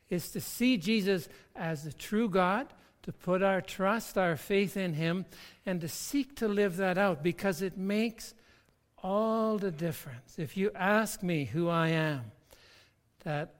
is 0.10 0.32
to 0.32 0.42
see 0.42 0.76
Jesus 0.76 1.30
as 1.56 1.84
the 1.84 1.94
true 1.94 2.28
God, 2.28 2.68
to 3.04 3.14
put 3.14 3.42
our 3.42 3.62
trust, 3.62 4.18
our 4.18 4.36
faith 4.36 4.76
in 4.76 4.94
Him, 4.94 5.26
and 5.66 5.80
to 5.80 5.88
seek 5.88 6.36
to 6.38 6.48
live 6.48 6.76
that 6.78 6.98
out 6.98 7.24
because 7.24 7.62
it 7.62 7.78
makes 7.78 8.34
all 9.02 9.58
the 9.58 9.72
difference. 9.72 10.38
If 10.38 10.58
you 10.58 10.72
ask 10.76 11.24
me 11.24 11.46
who 11.46 11.70
I 11.70 11.90
am, 11.90 12.32
that 13.24 13.56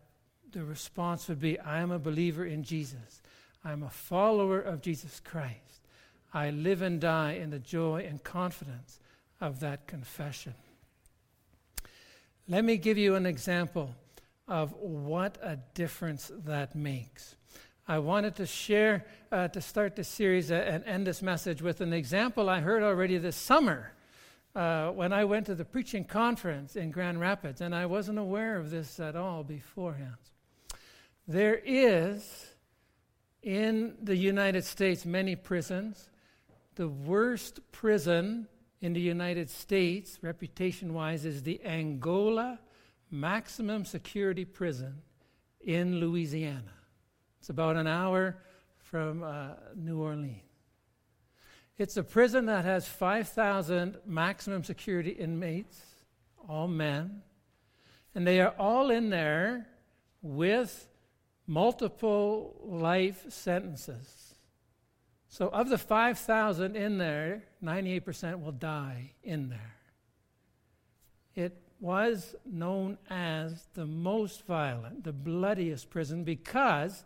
the 0.52 0.66
response 0.66 1.30
would 1.30 1.40
be 1.40 1.58
I 1.60 1.80
am 1.80 1.92
a 1.92 2.00
believer 2.00 2.46
in 2.46 2.64
Jesus. 2.64 3.22
I'm 3.64 3.84
a 3.84 3.90
follower 3.90 4.60
of 4.60 4.82
Jesus 4.82 5.20
Christ. 5.20 5.88
I 6.34 6.52
live 6.52 6.82
and 6.82 7.02
die 7.02 7.34
in 7.34 7.50
the 7.50 7.60
joy 7.60 8.06
and 8.08 8.24
confidence 8.24 9.00
of 9.42 9.60
that 9.62 9.88
confession. 9.88 10.54
Let 12.48 12.64
me 12.64 12.78
give 12.78 12.98
you 12.98 13.16
an 13.16 13.26
example 13.26 13.96
of 14.48 14.74
what 14.74 15.38
a 15.42 15.58
difference 15.74 16.32
that 16.46 16.76
makes. 16.76 17.36
I 17.88 18.00
wanted 18.00 18.36
to 18.36 18.46
share, 18.46 19.06
uh, 19.32 19.48
to 19.50 19.62
start 19.62 19.96
this 19.96 20.08
series 20.08 20.52
uh, 20.52 20.56
and 20.56 20.84
end 20.86 21.08
this 21.08 21.22
message 21.22 21.62
with 21.62 21.82
an 21.82 21.94
example 21.94 22.50
I 22.50 22.60
heard 22.60 22.84
already 22.84 23.18
this 23.18 23.36
summer 23.36 23.94
uh, 24.56 24.90
when 24.90 25.14
I 25.14 25.26
went 25.26 25.48
to 25.48 25.56
the 25.56 25.66
preaching 25.66 26.06
conference 26.06 26.76
in 26.76 26.92
Grand 26.92 27.20
Rapids, 27.20 27.62
and 27.62 27.74
I 27.74 27.86
wasn't 27.86 28.20
aware 28.20 28.58
of 28.58 28.72
this 28.72 29.00
at 29.00 29.16
all 29.16 29.44
beforehand. 29.44 30.18
There 31.28 31.62
is 31.64 32.49
in 33.42 33.96
the 34.02 34.16
United 34.16 34.66
States 34.66 35.06
many 35.06 35.36
prisons. 35.36 36.10
The 36.76 36.88
worst 36.88 37.60
prison 37.72 38.48
in 38.82 38.94
the 38.94 39.02
United 39.02 39.50
States, 39.50 40.20
reputation 40.22 40.94
wise, 40.94 41.26
is 41.26 41.44
the 41.44 41.62
Angola 41.66 42.60
Maximum 43.12 43.86
Security 43.86 44.46
Prison 44.46 45.02
in 45.62 46.00
Louisiana. 46.00 46.74
It's 47.40 47.50
about 47.50 47.76
an 47.76 47.88
hour 47.88 48.38
from 48.78 49.24
uh, 49.24 49.56
New 49.76 50.02
Orleans. 50.02 50.42
It's 51.78 51.96
a 51.96 52.04
prison 52.04 52.46
that 52.48 52.66
has 52.66 52.88
5,000 52.88 54.00
maximum 54.06 54.66
security 54.66 55.12
inmates, 55.12 55.82
all 56.48 56.68
men, 56.68 57.22
and 58.14 58.28
they 58.28 58.42
are 58.42 58.54
all 58.60 58.90
in 58.92 59.10
there 59.10 59.68
with 60.22 60.88
multiple 61.50 62.56
life 62.64 63.26
sentences. 63.30 64.36
So, 65.30 65.48
of 65.48 65.70
the 65.70 65.80
5,000 65.80 66.76
in 66.76 67.00
there, 67.00 67.44
98% 67.64 68.42
will 68.42 68.52
die 68.52 69.14
in 69.24 69.50
there. 69.50 69.76
It 71.36 71.58
was 71.80 72.36
known 72.46 73.00
as 73.10 73.68
the 73.74 73.88
most 73.88 74.46
violent, 74.46 75.04
the 75.04 75.14
bloodiest 75.14 75.90
prison 75.90 76.24
because 76.24 77.04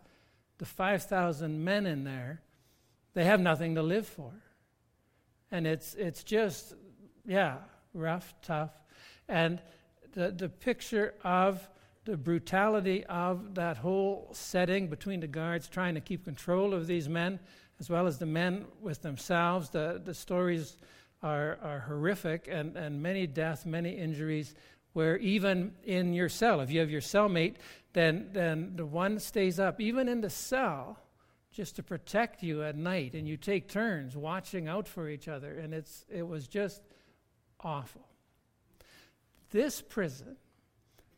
the 0.58 0.66
5,000 0.66 1.64
men 1.64 1.86
in 1.86 2.04
there, 2.04 2.42
they 3.14 3.24
have 3.24 3.40
nothing 3.40 3.74
to 3.76 3.82
live 3.82 4.06
for. 4.06 4.32
And 5.50 5.66
it's, 5.66 5.94
it's 5.94 6.22
just, 6.22 6.74
yeah, 7.24 7.58
rough, 7.94 8.34
tough. 8.42 8.72
And 9.26 9.62
the, 10.12 10.30
the 10.30 10.50
picture 10.50 11.14
of 11.24 11.66
the 12.04 12.16
brutality 12.16 13.04
of 13.06 13.54
that 13.54 13.78
whole 13.78 14.28
setting 14.32 14.88
between 14.88 15.20
the 15.20 15.26
guards 15.26 15.68
trying 15.68 15.94
to 15.94 16.00
keep 16.00 16.24
control 16.24 16.74
of 16.74 16.86
these 16.86 17.08
men 17.08 17.38
as 17.80 17.90
well 17.90 18.06
as 18.06 18.18
the 18.18 18.26
men 18.26 18.66
with 18.80 19.02
themselves. 19.02 19.70
The, 19.70 20.00
the 20.04 20.14
stories 20.14 20.76
are, 21.22 21.58
are 21.62 21.80
horrific 21.80 22.48
and, 22.50 22.76
and 22.76 23.02
many 23.02 23.26
deaths, 23.26 23.64
many 23.64 23.90
injuries, 23.90 24.54
where 24.92 25.16
even 25.18 25.72
in 25.82 26.12
your 26.12 26.28
cell, 26.28 26.60
if 26.60 26.70
you 26.70 26.80
have 26.80 26.90
your 26.90 27.00
cellmate, 27.00 27.56
then, 27.94 28.28
then 28.32 28.72
the 28.76 28.86
one 28.86 29.18
stays 29.18 29.58
up, 29.58 29.80
even 29.80 30.08
in 30.08 30.20
the 30.20 30.30
cell, 30.30 30.98
just 31.52 31.76
to 31.76 31.82
protect 31.82 32.42
you 32.42 32.62
at 32.62 32.76
night. 32.76 33.14
And 33.14 33.26
you 33.28 33.36
take 33.36 33.68
turns 33.68 34.16
watching 34.16 34.68
out 34.68 34.86
for 34.86 35.08
each 35.08 35.28
other. 35.28 35.58
And 35.58 35.72
it's, 35.72 36.04
it 36.10 36.26
was 36.26 36.46
just 36.46 36.82
awful. 37.60 38.06
This 39.50 39.80
prison 39.80 40.36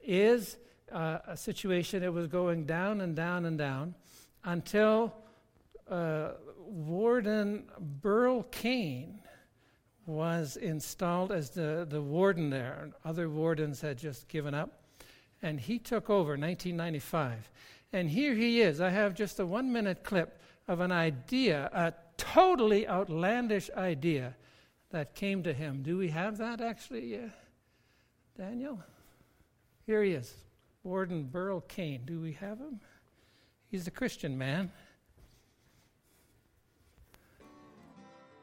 is 0.03 0.59
uh, 0.93 1.19
a 1.27 1.37
situation 1.37 2.01
that 2.01 2.13
was 2.13 2.27
going 2.27 2.65
down 2.65 3.01
and 3.01 3.17
down 3.17 3.45
and 3.45 3.59
down 3.59 3.95
until 4.45 5.15
uh, 5.91 6.33
Warden 6.59 7.65
Burl 7.79 8.45
Cain 8.45 9.21
was 10.07 10.57
installed 10.57 11.33
as 11.33 11.51
the, 11.51 11.87
the 11.89 12.01
warden 12.01 12.51
there. 12.51 12.91
Other 13.05 13.29
wardens 13.29 13.81
had 13.81 13.99
just 13.99 14.29
given 14.29 14.55
up. 14.55 14.85
And 15.43 15.61
he 15.61 15.79
took 15.79 16.09
over 16.09 16.31
1995. 16.31 17.51
And 17.93 18.09
here 18.09 18.35
he 18.35 18.61
is. 18.61 18.81
I 18.81 18.91
have 18.91 19.15
just 19.15 19.41
a 19.41 19.47
one 19.47 19.73
minute 19.73 20.05
clip 20.05 20.41
of 20.69 20.81
an 20.81 20.93
idea, 20.93 21.71
a 21.73 21.93
totally 22.17 22.89
outlandish 22.89 23.71
idea 23.77 24.35
that 24.91 25.15
came 25.15 25.43
to 25.43 25.53
him. 25.53 25.83
Do 25.83 25.99
we 25.99 26.09
have 26.09 26.39
that 26.39 26.61
actually, 26.61 27.17
uh, 27.17 27.29
Daniel? 28.37 28.81
Here 29.87 30.03
he 30.03 30.13
is, 30.13 30.33
Warden 30.87 31.25
Burl 31.25 31.63
Cain. 31.63 32.03
Do 32.05 32.21
we 32.21 32.33
have 32.35 32.59
him? 32.59 32.81
He's 33.69 33.89
a 33.89 33.91
Christian 33.91 34.39
man. 34.39 34.71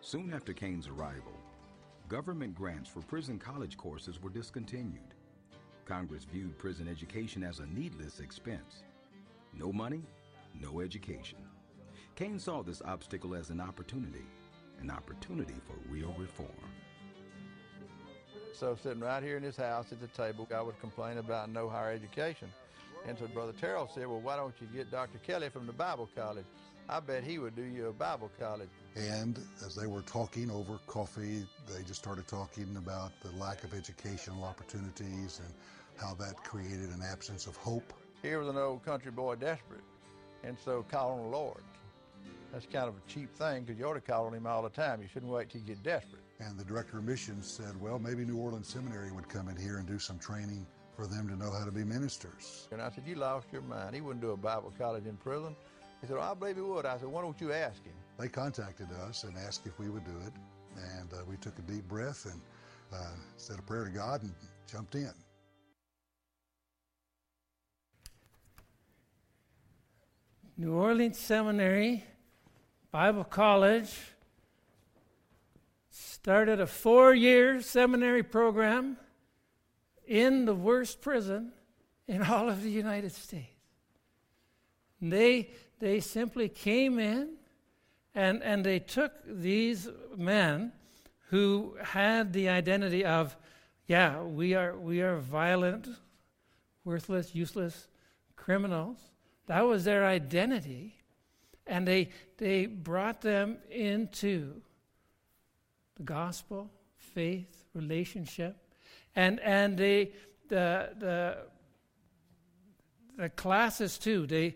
Soon 0.01 0.33
after 0.33 0.51
Cain's 0.51 0.89
arrival, 0.89 1.31
government 2.09 2.53
grants 2.53 2.89
for 2.89 2.99
prison 2.99 3.39
college 3.39 3.77
courses 3.77 4.21
were 4.21 4.29
discontinued. 4.29 5.15
Congress 5.85 6.25
viewed 6.25 6.57
prison 6.57 6.89
education 6.89 7.43
as 7.43 7.59
a 7.59 7.65
needless 7.67 8.19
expense. 8.19 8.83
No 9.57 9.71
money, 9.71 10.03
no 10.61 10.81
education. 10.81 11.39
Cain 12.15 12.37
saw 12.37 12.61
this 12.61 12.81
obstacle 12.81 13.35
as 13.35 13.51
an 13.51 13.61
opportunity, 13.61 14.25
an 14.81 14.91
opportunity 14.91 15.55
for 15.65 15.75
real 15.89 16.13
reform. 16.17 16.72
So 18.53 18.77
sitting 18.81 18.99
right 18.99 19.23
here 19.23 19.37
in 19.37 19.43
his 19.43 19.57
house 19.57 19.87
at 19.91 19.99
the 19.99 20.07
table, 20.07 20.47
I 20.55 20.61
would 20.61 20.79
complain 20.79 21.17
about 21.17 21.49
no 21.49 21.67
higher 21.67 21.91
education. 21.91 22.49
And 23.07 23.17
so 23.17 23.27
Brother 23.27 23.53
Terrell 23.59 23.89
said, 23.93 24.07
well, 24.07 24.21
why 24.21 24.37
don't 24.37 24.53
you 24.61 24.67
get 24.73 24.91
Dr. 24.91 25.17
Kelly 25.25 25.49
from 25.49 25.65
the 25.65 25.73
Bible 25.73 26.09
College? 26.15 26.45
I 26.89 26.99
bet 26.99 27.23
he 27.23 27.39
would 27.39 27.55
do 27.55 27.63
you 27.63 27.87
a 27.87 27.93
Bible 27.93 28.29
college. 28.37 28.69
And 28.95 29.39
as 29.65 29.75
they 29.75 29.87
were 29.87 30.01
talking 30.01 30.51
over 30.51 30.79
coffee, 30.85 31.45
they 31.67 31.81
just 31.83 32.01
started 32.01 32.27
talking 32.27 32.75
about 32.77 33.11
the 33.21 33.31
lack 33.31 33.63
of 33.63 33.73
educational 33.73 34.43
opportunities 34.43 35.39
and 35.43 35.53
how 35.97 36.13
that 36.15 36.43
created 36.43 36.89
an 36.89 37.01
absence 37.01 37.47
of 37.47 37.55
hope. 37.55 37.93
Here 38.21 38.39
was 38.39 38.49
an 38.49 38.57
old 38.57 38.83
country 38.83 39.11
boy 39.11 39.35
desperate, 39.35 39.83
and 40.43 40.57
so 40.63 40.83
call 40.91 41.11
on 41.11 41.23
the 41.23 41.37
Lord. 41.37 41.63
That's 42.51 42.65
kind 42.65 42.89
of 42.89 42.95
a 42.95 43.11
cheap 43.11 43.33
thing 43.35 43.63
because 43.63 43.79
you 43.79 43.85
ought 43.87 43.93
to 43.93 44.01
call 44.01 44.27
on 44.27 44.33
him 44.33 44.45
all 44.45 44.61
the 44.61 44.69
time. 44.69 45.01
You 45.01 45.07
shouldn't 45.07 45.31
wait 45.31 45.49
till 45.49 45.61
you 45.61 45.67
get 45.67 45.83
desperate. 45.83 46.22
And 46.39 46.57
the 46.59 46.63
director 46.65 46.97
of 46.97 47.05
missions 47.05 47.47
said, 47.47 47.79
well, 47.79 47.99
maybe 47.99 48.25
New 48.25 48.37
Orleans 48.37 48.67
Seminary 48.67 49.11
would 49.11 49.29
come 49.29 49.47
in 49.47 49.55
here 49.55 49.77
and 49.77 49.87
do 49.87 49.99
some 49.99 50.19
training 50.19 50.65
for 50.95 51.07
them 51.07 51.27
to 51.27 51.35
know 51.35 51.51
how 51.51 51.65
to 51.65 51.71
be 51.71 51.83
ministers. 51.83 52.67
And 52.71 52.81
I 52.81 52.89
said, 52.89 53.03
you 53.07 53.15
lost 53.15 53.47
your 53.51 53.61
mind. 53.61 53.95
He 53.95 54.01
wouldn't 54.01 54.21
do 54.21 54.31
a 54.31 54.37
Bible 54.37 54.73
college 54.77 55.05
in 55.05 55.15
prison. 55.17 55.55
He 56.01 56.07
said, 56.07 56.17
well, 56.17 56.29
I 56.29 56.33
believe 56.33 56.55
he 56.55 56.61
would. 56.61 56.85
I 56.85 56.97
said, 56.97 57.07
why 57.07 57.21
don't 57.21 57.39
you 57.39 57.53
ask 57.53 57.83
him? 57.83 57.93
They 58.19 58.27
contacted 58.27 58.87
us 59.07 59.23
and 59.23 59.37
asked 59.37 59.65
if 59.65 59.79
we 59.79 59.89
would 59.89 60.05
do 60.05 60.17
it. 60.25 60.33
And 60.99 61.13
uh, 61.13 61.17
we 61.29 61.37
took 61.37 61.57
a 61.59 61.61
deep 61.61 61.87
breath 61.87 62.25
and 62.25 62.41
uh, 62.93 63.15
said 63.37 63.57
a 63.57 63.61
prayer 63.61 63.85
to 63.85 63.89
God 63.89 64.23
and 64.23 64.33
jumped 64.69 64.95
in. 64.95 65.11
New 70.57 70.73
Orleans 70.73 71.17
Seminary, 71.17 72.03
Bible 72.91 73.23
College, 73.23 73.95
started 76.23 76.61
a 76.61 76.65
four 76.65 77.13
year 77.13 77.61
seminary 77.61 78.23
program 78.23 78.95
in 80.07 80.45
the 80.45 80.55
worst 80.55 81.01
prison 81.01 81.51
in 82.07 82.23
all 82.23 82.47
of 82.47 82.63
the 82.63 82.71
United 82.71 83.11
States. 83.11 83.49
They, 85.01 85.49
they 85.81 85.99
simply 85.99 86.47
came 86.47 86.97
in 86.97 87.31
and, 88.15 88.41
and 88.41 88.65
they 88.65 88.79
took 88.79 89.11
these 89.27 89.89
men 90.15 90.71
who 91.27 91.75
had 91.81 92.31
the 92.31 92.47
identity 92.47 93.03
of, 93.03 93.35
yeah, 93.87 94.21
we 94.23 94.53
are, 94.53 94.77
we 94.77 95.01
are 95.01 95.17
violent, 95.17 95.89
worthless, 96.85 97.35
useless 97.35 97.89
criminals. 98.37 98.97
That 99.47 99.67
was 99.67 99.83
their 99.83 100.05
identity. 100.05 100.95
And 101.67 101.85
they, 101.85 102.11
they 102.37 102.65
brought 102.65 103.19
them 103.19 103.57
into 103.69 104.61
the 105.95 106.03
gospel, 106.03 106.69
faith, 106.97 107.65
relationship. 107.73 108.57
And, 109.15 109.39
and 109.41 109.77
they, 109.77 110.11
the, 110.49 110.89
the, 110.97 111.37
the 113.17 113.29
classes 113.29 113.97
too, 113.97 114.25
they, 114.27 114.55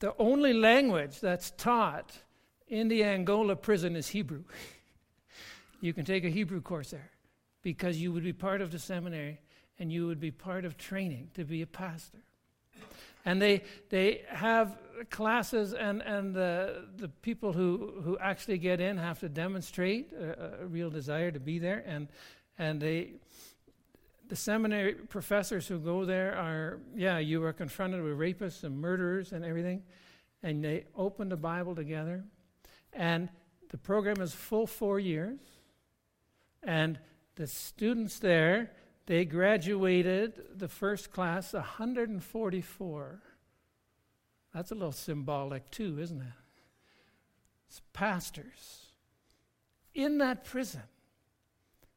the 0.00 0.14
only 0.18 0.52
language 0.52 1.20
that's 1.20 1.50
taught 1.52 2.12
in 2.68 2.88
the 2.88 3.04
Angola 3.04 3.56
prison 3.56 3.96
is 3.96 4.08
Hebrew. 4.08 4.44
you 5.80 5.92
can 5.92 6.04
take 6.04 6.24
a 6.24 6.30
Hebrew 6.30 6.60
course 6.60 6.90
there 6.90 7.10
because 7.62 7.98
you 7.98 8.12
would 8.12 8.24
be 8.24 8.32
part 8.32 8.60
of 8.60 8.70
the 8.70 8.78
seminary 8.78 9.40
and 9.78 9.92
you 9.92 10.06
would 10.06 10.20
be 10.20 10.30
part 10.30 10.64
of 10.64 10.76
training 10.76 11.30
to 11.34 11.44
be 11.44 11.62
a 11.62 11.66
pastor. 11.66 12.18
And 13.24 13.40
they, 13.40 13.62
they 13.88 14.22
have 14.28 14.76
classes, 15.10 15.72
and, 15.72 16.02
and 16.02 16.34
the, 16.34 16.86
the 16.96 17.08
people 17.08 17.52
who, 17.52 18.00
who 18.04 18.18
actually 18.18 18.58
get 18.58 18.80
in 18.80 18.96
have 18.98 19.20
to 19.20 19.28
demonstrate 19.28 20.12
a, 20.12 20.62
a 20.62 20.66
real 20.66 20.90
desire 20.90 21.30
to 21.30 21.40
be 21.40 21.58
there. 21.58 21.82
And, 21.86 22.08
and 22.58 22.80
they, 22.80 23.14
the 24.28 24.36
seminary 24.36 24.94
professors 24.94 25.66
who 25.66 25.78
go 25.78 26.04
there 26.04 26.36
are, 26.36 26.80
yeah, 26.94 27.18
you 27.18 27.42
are 27.44 27.52
confronted 27.52 28.02
with 28.02 28.18
rapists 28.18 28.64
and 28.64 28.78
murderers 28.78 29.32
and 29.32 29.44
everything. 29.44 29.82
And 30.42 30.62
they 30.62 30.84
open 30.94 31.28
the 31.28 31.36
Bible 31.36 31.74
together. 31.74 32.24
And 32.92 33.28
the 33.70 33.78
program 33.78 34.20
is 34.20 34.32
full 34.32 34.66
four 34.66 35.00
years. 35.00 35.38
And 36.62 36.98
the 37.36 37.46
students 37.46 38.18
there, 38.18 38.70
they 39.06 39.24
graduated 39.24 40.58
the 40.58 40.68
first 40.68 41.12
class 41.12 41.52
144. 41.52 43.22
That's 44.54 44.70
a 44.70 44.74
little 44.74 44.92
symbolic 44.92 45.70
too, 45.70 45.98
isn't 46.00 46.20
it? 46.20 46.26
It's 47.68 47.82
pastors 47.92 48.86
in 49.94 50.18
that 50.18 50.44
prison. 50.44 50.82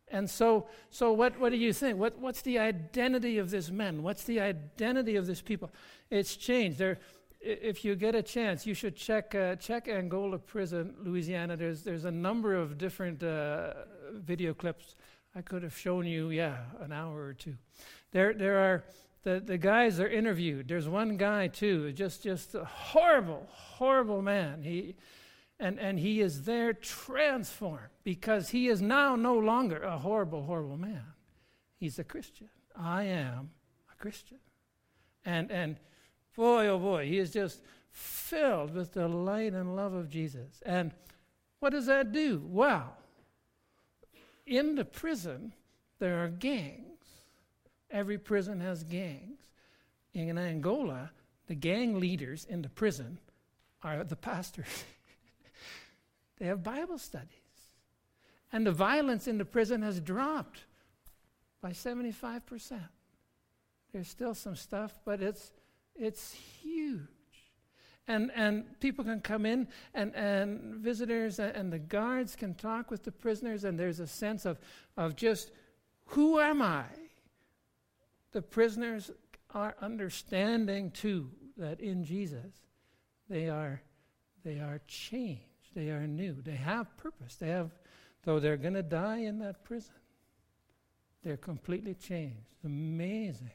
And 0.09 0.29
so, 0.29 0.67
so 0.89 1.11
what, 1.11 1.39
what 1.39 1.51
do 1.51 1.57
you 1.57 1.73
think? 1.73 1.97
What, 1.97 2.17
what's 2.19 2.41
the 2.41 2.59
identity 2.59 3.37
of 3.39 3.51
this 3.51 3.69
men? 3.69 4.03
What's 4.03 4.23
the 4.23 4.39
identity 4.39 5.17
of 5.17 5.27
this 5.27 5.41
people? 5.41 5.69
It's 6.09 6.35
changed. 6.35 6.77
There, 6.77 6.97
if 7.41 7.83
you 7.83 7.95
get 7.95 8.15
a 8.15 8.23
chance, 8.23 8.65
you 8.65 8.73
should 8.73 8.95
check 8.95 9.35
uh, 9.35 9.55
check 9.57 9.87
Angola 9.87 10.39
Prison, 10.39 10.95
Louisiana. 11.03 11.55
There's 11.55 11.83
there's 11.83 12.05
a 12.05 12.11
number 12.11 12.55
of 12.55 12.77
different 12.77 13.21
uh, 13.21 13.73
video 14.13 14.53
clips 14.53 14.95
I 15.37 15.41
could 15.41 15.61
have 15.61 15.77
shown 15.77 16.07
you, 16.07 16.31
yeah, 16.31 16.57
an 16.79 16.91
hour 16.91 17.21
or 17.21 17.33
two. 17.33 17.57
There, 18.11 18.33
there 18.33 18.57
are 18.57 18.83
the, 19.21 19.39
the 19.39 19.59
guys 19.59 19.99
are 19.99 20.07
interviewed. 20.07 20.67
There's 20.67 20.89
one 20.89 21.15
guy 21.15 21.47
too, 21.47 21.91
just 21.91 22.23
just 22.23 22.55
a 22.55 22.65
horrible, 22.65 23.47
horrible 23.51 24.23
man. 24.23 24.63
He 24.63 24.95
and, 25.59 25.77
and 25.79 25.99
he 25.99 26.21
is 26.21 26.43
there 26.43 26.73
transformed 26.73 27.89
because 28.03 28.49
he 28.49 28.67
is 28.67 28.81
now 28.81 29.15
no 29.15 29.37
longer 29.37 29.83
a 29.83 29.99
horrible, 29.99 30.43
horrible 30.43 30.77
man. 30.77 31.03
He's 31.75 31.99
a 31.99 32.03
Christian. 32.03 32.49
I 32.75 33.03
am 33.03 33.51
a 33.91 34.01
Christian. 34.01 34.39
And 35.23 35.51
and 35.51 35.79
boy, 36.35 36.65
oh 36.65 36.79
boy, 36.79 37.05
he 37.05 37.19
is 37.19 37.29
just 37.29 37.61
filled 37.91 38.73
with 38.73 38.93
the 38.93 39.07
light 39.07 39.53
and 39.53 39.75
love 39.75 39.93
of 39.93 40.09
Jesus. 40.09 40.63
And 40.65 40.93
what 41.59 41.73
does 41.73 41.85
that 41.85 42.11
do? 42.11 42.41
Well, 42.43 42.97
in 44.47 44.75
the 44.75 44.85
prison, 44.85 45.53
there 45.99 46.23
are 46.23 46.29
gangs. 46.29 46.83
Every 47.91 48.17
prison 48.17 48.61
has 48.61 48.83
gangs. 48.83 49.39
In 50.13 50.37
Angola, 50.37 51.11
the 51.47 51.55
gang 51.55 51.99
leaders 51.99 52.45
in 52.45 52.61
the 52.61 52.69
prison 52.69 53.19
are 53.83 54.03
the 54.03 54.15
pastors. 54.15 54.85
they 56.39 56.47
have 56.47 56.63
Bible 56.63 56.97
studies. 56.97 57.29
And 58.51 58.65
the 58.65 58.71
violence 58.71 59.27
in 59.27 59.37
the 59.37 59.45
prison 59.45 59.81
has 59.81 59.99
dropped 59.99 60.61
by 61.61 61.71
75%. 61.71 62.79
There's 63.91 64.07
still 64.07 64.33
some 64.33 64.55
stuff, 64.55 64.97
but 65.05 65.21
it's, 65.21 65.51
it's 65.95 66.33
huge 66.33 67.16
and, 68.07 68.31
and 68.35 68.79
people 68.79 69.03
can 69.03 69.19
come 69.19 69.45
in 69.45 69.67
and, 69.93 70.15
and 70.15 70.75
visitors 70.75 71.39
and, 71.39 71.71
the 71.71 71.79
guards 71.79 72.35
can 72.35 72.53
talk 72.53 72.89
with 72.89 73.03
the 73.03 73.11
prisoners 73.11 73.63
and 73.63 73.77
there's 73.77 73.99
a 73.99 74.07
sense 74.07 74.45
of, 74.45 74.59
of 74.95 75.15
just 75.15 75.51
who 76.05 76.39
am 76.39 76.61
i? 76.61 76.85
The 78.31 78.41
prisoners 78.41 79.11
are 79.53 79.75
understanding 79.81 80.91
too 80.91 81.29
that 81.57 81.79
in 81.79 82.03
jesus 82.03 82.53
they 83.29 83.49
are 83.49 83.81
they 84.43 84.59
are 84.59 84.79
changed. 84.87 85.41
They 85.75 85.89
are 85.89 86.07
new. 86.07 86.37
They 86.41 86.55
have 86.55 86.95
purpose. 86.95 87.35
They 87.35 87.49
have 87.49 87.71
though 88.23 88.39
they're 88.39 88.55
going 88.55 88.75
to 88.75 88.83
die 88.83 89.17
in 89.17 89.39
that 89.39 89.65
prison 89.65 89.93
they're 91.23 91.35
completely 91.35 91.93
changed. 91.93 92.55
Amazing. 92.63 93.51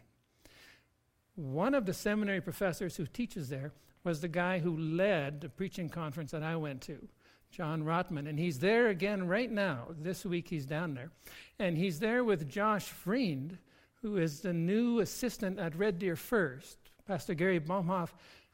One 1.36 1.74
of 1.74 1.86
the 1.86 1.94
seminary 1.94 2.42
professors 2.42 2.96
who 2.96 3.06
teaches 3.06 3.48
there 3.48 3.72
was 4.04 4.20
the 4.20 4.28
guy 4.28 4.58
who 4.58 4.76
led 4.76 5.40
the 5.40 5.48
preaching 5.48 5.88
conference 5.88 6.30
that 6.32 6.42
I 6.42 6.56
went 6.56 6.82
to, 6.82 7.08
John 7.50 7.84
Rottman. 7.84 8.28
And 8.28 8.38
he's 8.38 8.58
there 8.58 8.88
again 8.88 9.26
right 9.26 9.50
now. 9.50 9.88
This 9.90 10.24
week 10.24 10.48
he's 10.48 10.66
down 10.66 10.94
there. 10.94 11.10
And 11.58 11.76
he's 11.76 12.00
there 12.00 12.24
with 12.24 12.48
Josh 12.48 12.86
Freend, 12.86 13.58
who 14.02 14.16
is 14.16 14.40
the 14.40 14.52
new 14.52 15.00
assistant 15.00 15.58
at 15.58 15.76
Red 15.76 15.98
Deer 15.98 16.16
First. 16.16 16.78
Pastor 17.06 17.34
Gary 17.34 17.60
Baumhoff 17.60 18.10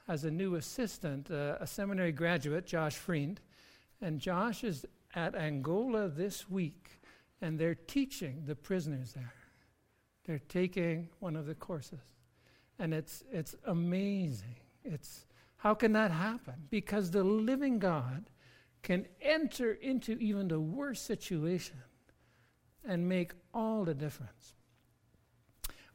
has 0.06 0.24
a 0.24 0.30
new 0.30 0.56
assistant, 0.56 1.30
uh, 1.30 1.56
a 1.60 1.66
seminary 1.66 2.12
graduate, 2.12 2.66
Josh 2.66 2.96
Freend. 2.96 3.40
And 4.00 4.20
Josh 4.20 4.64
is 4.64 4.86
at 5.14 5.34
Angola 5.34 6.08
this 6.08 6.48
week, 6.48 7.00
and 7.40 7.58
they're 7.58 7.74
teaching 7.74 8.42
the 8.46 8.54
prisoners 8.54 9.12
there. 9.12 9.34
They're 10.24 10.38
taking 10.38 11.08
one 11.20 11.36
of 11.36 11.46
the 11.46 11.54
courses. 11.54 12.00
And 12.78 12.92
it's, 12.92 13.24
it's 13.32 13.54
amazing. 13.64 14.56
It's, 14.84 15.24
how 15.58 15.74
can 15.74 15.92
that 15.92 16.10
happen? 16.10 16.54
Because 16.70 17.10
the 17.10 17.24
living 17.24 17.78
God 17.78 18.30
can 18.82 19.06
enter 19.20 19.72
into 19.72 20.12
even 20.12 20.48
the 20.48 20.60
worst 20.60 21.04
situation 21.04 21.76
and 22.84 23.08
make 23.08 23.32
all 23.52 23.84
the 23.84 23.94
difference. 23.94 24.54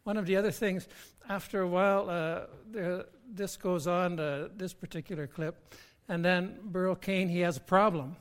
One 0.04 0.17
of 0.17 0.26
the 0.26 0.36
other 0.36 0.52
things, 0.52 0.88
after 1.30 1.62
a 1.62 1.67
while, 1.67 2.10
uh, 2.10 3.04
this 3.32 3.56
goes 3.56 3.88
on, 3.88 4.17
this 4.56 4.73
particular 4.73 5.28
clip, 5.28 5.73
and 6.10 6.23
then 6.23 6.60
Burl 6.62 6.95
Cain, 6.95 7.30
he 7.30 7.39
has 7.39 7.56
a 7.56 7.62
problem 7.62 8.17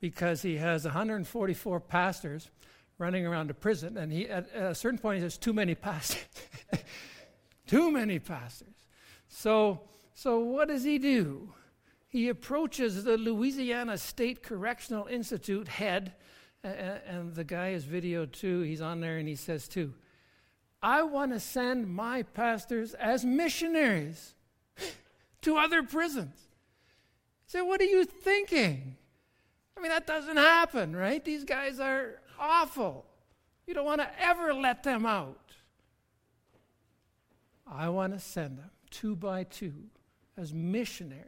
because 0.00 0.42
he 0.42 0.56
has 0.56 0.84
144 0.84 1.80
pastors 1.80 2.50
running 2.98 3.26
around 3.26 3.48
the 3.48 3.54
prison, 3.54 3.96
and 3.96 4.12
he, 4.12 4.28
at, 4.28 4.52
at 4.52 4.72
a 4.72 4.74
certain 4.74 4.98
point, 4.98 5.18
he 5.18 5.22
says, 5.22 5.38
too 5.38 5.52
many 5.52 5.74
pastors. 5.74 6.24
too 7.66 7.92
many 7.92 8.18
pastors. 8.18 8.74
So 9.28 9.82
so, 10.14 10.40
what 10.40 10.68
does 10.68 10.84
he 10.84 10.98
do? 10.98 11.52
He 12.08 12.28
approaches 12.28 13.04
the 13.04 13.16
Louisiana 13.16 13.96
State 13.96 14.42
Correctional 14.42 15.06
Institute 15.06 15.68
head, 15.68 16.14
and 16.64 17.34
the 17.34 17.44
guy 17.44 17.70
is 17.70 17.84
videoed 17.84 18.32
too. 18.32 18.62
He's 18.62 18.80
on 18.80 19.00
there 19.00 19.16
and 19.16 19.28
he 19.28 19.36
says, 19.36 19.68
too, 19.68 19.94
I 20.82 21.02
want 21.02 21.32
to 21.32 21.40
send 21.40 21.88
my 21.88 22.22
pastors 22.22 22.94
as 22.94 23.24
missionaries 23.24 24.34
to 25.42 25.56
other 25.56 25.82
prisons. 25.82 26.36
He 27.44 27.52
said, 27.52 27.62
What 27.62 27.80
are 27.80 27.84
you 27.84 28.04
thinking? 28.04 28.96
I 29.76 29.80
mean, 29.80 29.90
that 29.90 30.06
doesn't 30.06 30.36
happen, 30.36 30.96
right? 30.96 31.24
These 31.24 31.44
guys 31.44 31.80
are 31.80 32.20
awful. 32.38 33.06
You 33.66 33.74
don't 33.74 33.84
want 33.84 34.00
to 34.00 34.10
ever 34.20 34.52
let 34.52 34.82
them 34.82 35.06
out. 35.06 35.52
I 37.66 37.88
want 37.88 38.12
to 38.14 38.18
send 38.18 38.58
them 38.58 38.70
two 38.90 39.14
by 39.14 39.44
two 39.44 39.74
as 40.36 40.52
missionaries 40.52 41.24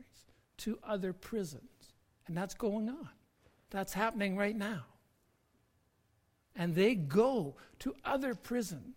to 0.59 0.79
other 0.83 1.13
prisons. 1.13 1.63
And 2.27 2.37
that's 2.37 2.55
going 2.55 2.89
on. 2.89 3.09
That's 3.71 3.93
happening 3.93 4.37
right 4.37 4.57
now. 4.57 4.85
And 6.55 6.75
they 6.75 6.95
go 6.95 7.57
to 7.81 7.95
other 8.05 8.35
prisons 8.35 8.97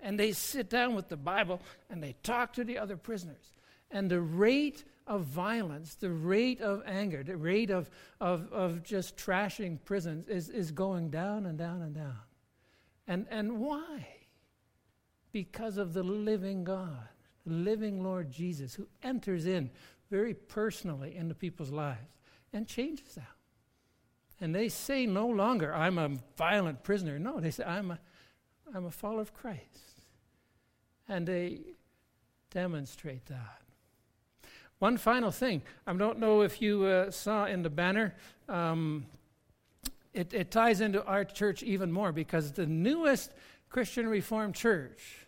and 0.00 0.18
they 0.18 0.32
sit 0.32 0.70
down 0.70 0.94
with 0.94 1.08
the 1.08 1.16
Bible 1.16 1.60
and 1.88 2.02
they 2.02 2.14
talk 2.22 2.52
to 2.54 2.64
the 2.64 2.78
other 2.78 2.96
prisoners. 2.96 3.54
And 3.90 4.10
the 4.10 4.20
rate 4.20 4.84
of 5.06 5.22
violence, 5.22 5.94
the 5.94 6.10
rate 6.10 6.60
of 6.60 6.82
anger, 6.86 7.22
the 7.22 7.36
rate 7.36 7.70
of, 7.70 7.90
of, 8.20 8.52
of 8.52 8.82
just 8.82 9.16
trashing 9.16 9.78
prisons 9.84 10.28
is, 10.28 10.48
is 10.48 10.70
going 10.70 11.10
down 11.10 11.46
and 11.46 11.58
down 11.58 11.82
and 11.82 11.94
down. 11.94 12.18
And, 13.08 13.26
and 13.30 13.58
why? 13.58 14.06
Because 15.32 15.78
of 15.78 15.92
the 15.94 16.02
living 16.02 16.64
God 16.64 17.08
living 17.46 18.02
Lord 18.02 18.30
Jesus 18.30 18.74
who 18.74 18.86
enters 19.02 19.46
in 19.46 19.70
very 20.10 20.34
personally 20.34 21.16
into 21.16 21.34
people's 21.34 21.70
lives 21.70 22.16
and 22.52 22.66
changes 22.66 23.14
them. 23.14 23.26
And 24.40 24.54
they 24.54 24.68
say 24.68 25.06
no 25.06 25.26
longer, 25.26 25.74
I'm 25.74 25.98
a 25.98 26.10
violent 26.36 26.82
prisoner. 26.82 27.18
No, 27.18 27.40
they 27.40 27.50
say, 27.50 27.64
I'm 27.64 27.90
a, 27.90 27.98
I'm 28.74 28.86
a 28.86 28.90
follower 28.90 29.20
of 29.20 29.34
Christ. 29.34 30.04
And 31.08 31.26
they 31.26 31.60
demonstrate 32.50 33.26
that. 33.26 33.60
One 34.78 34.96
final 34.96 35.30
thing. 35.30 35.62
I 35.86 35.92
don't 35.92 36.18
know 36.18 36.40
if 36.40 36.62
you 36.62 36.84
uh, 36.84 37.10
saw 37.10 37.44
in 37.44 37.62
the 37.62 37.68
banner, 37.68 38.14
um, 38.48 39.04
it, 40.14 40.32
it 40.32 40.50
ties 40.50 40.80
into 40.80 41.04
our 41.04 41.24
church 41.24 41.62
even 41.62 41.92
more 41.92 42.12
because 42.12 42.52
the 42.52 42.66
newest 42.66 43.32
Christian 43.68 44.08
Reformed 44.08 44.54
Church, 44.54 45.19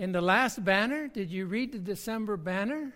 in 0.00 0.12
the 0.12 0.20
last 0.22 0.64
banner, 0.64 1.08
did 1.08 1.30
you 1.30 1.44
read 1.44 1.72
the 1.72 1.78
December 1.78 2.38
banner? 2.38 2.90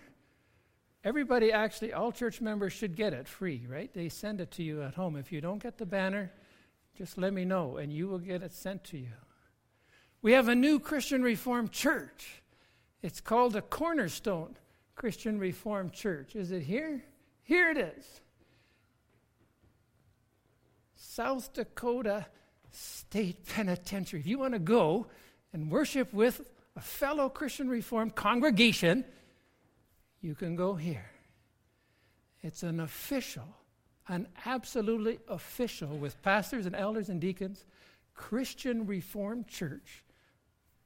Everybody, 1.03 1.51
actually, 1.51 1.93
all 1.93 2.11
church 2.11 2.41
members 2.41 2.73
should 2.73 2.95
get 2.95 3.13
it 3.13 3.27
free, 3.27 3.67
right? 3.69 3.93
They 3.93 4.09
send 4.09 4.41
it 4.41 4.49
to 4.53 4.63
you 4.63 4.81
at 4.81 4.95
home. 4.95 5.15
If 5.15 5.31
you 5.31 5.39
don't 5.39 5.61
get 5.61 5.77
the 5.77 5.85
banner, 5.85 6.31
just 6.97 7.19
let 7.19 7.31
me 7.31 7.45
know 7.45 7.77
and 7.77 7.93
you 7.93 8.07
will 8.07 8.17
get 8.17 8.41
it 8.41 8.53
sent 8.53 8.83
to 8.85 8.97
you. 8.97 9.11
We 10.23 10.31
have 10.31 10.47
a 10.47 10.55
new 10.55 10.79
Christian 10.79 11.21
Reformed 11.21 11.71
Church. 11.71 12.41
It's 13.03 13.21
called 13.21 13.53
the 13.53 13.61
Cornerstone 13.61 14.57
Christian 14.95 15.37
Reformed 15.37 15.93
Church. 15.93 16.35
Is 16.35 16.49
it 16.49 16.63
here? 16.63 17.03
Here 17.43 17.69
it 17.69 17.77
is. 17.77 18.21
South 20.95 21.53
Dakota 21.53 22.25
State 22.71 23.45
Penitentiary. 23.45 24.21
If 24.21 24.25
you 24.25 24.39
want 24.39 24.55
to 24.55 24.59
go 24.59 25.05
and 25.53 25.69
worship 25.69 26.11
with 26.11 26.41
a 26.75 26.81
fellow 26.81 27.29
Christian 27.29 27.69
Reformed 27.69 28.15
congregation, 28.15 29.05
you 30.21 30.35
can 30.35 30.55
go 30.55 30.75
here. 30.75 31.09
It's 32.41 32.63
an 32.63 32.79
official, 32.79 33.47
an 34.07 34.27
absolutely 34.45 35.19
official, 35.27 35.89
with 35.89 36.21
pastors 36.21 36.65
and 36.65 36.75
elders 36.75 37.09
and 37.09 37.21
deacons, 37.21 37.65
Christian 38.13 38.85
Reformed 38.85 39.47
church 39.47 40.03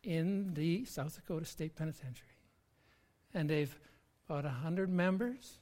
in 0.03 0.53
the 0.53 0.85
South 0.85 1.15
Dakota 1.15 1.45
State 1.45 1.75
Penitentiary. 1.75 2.27
And 3.33 3.49
they've 3.49 3.77
about 4.27 4.43
100 4.43 4.89
members, 4.89 5.59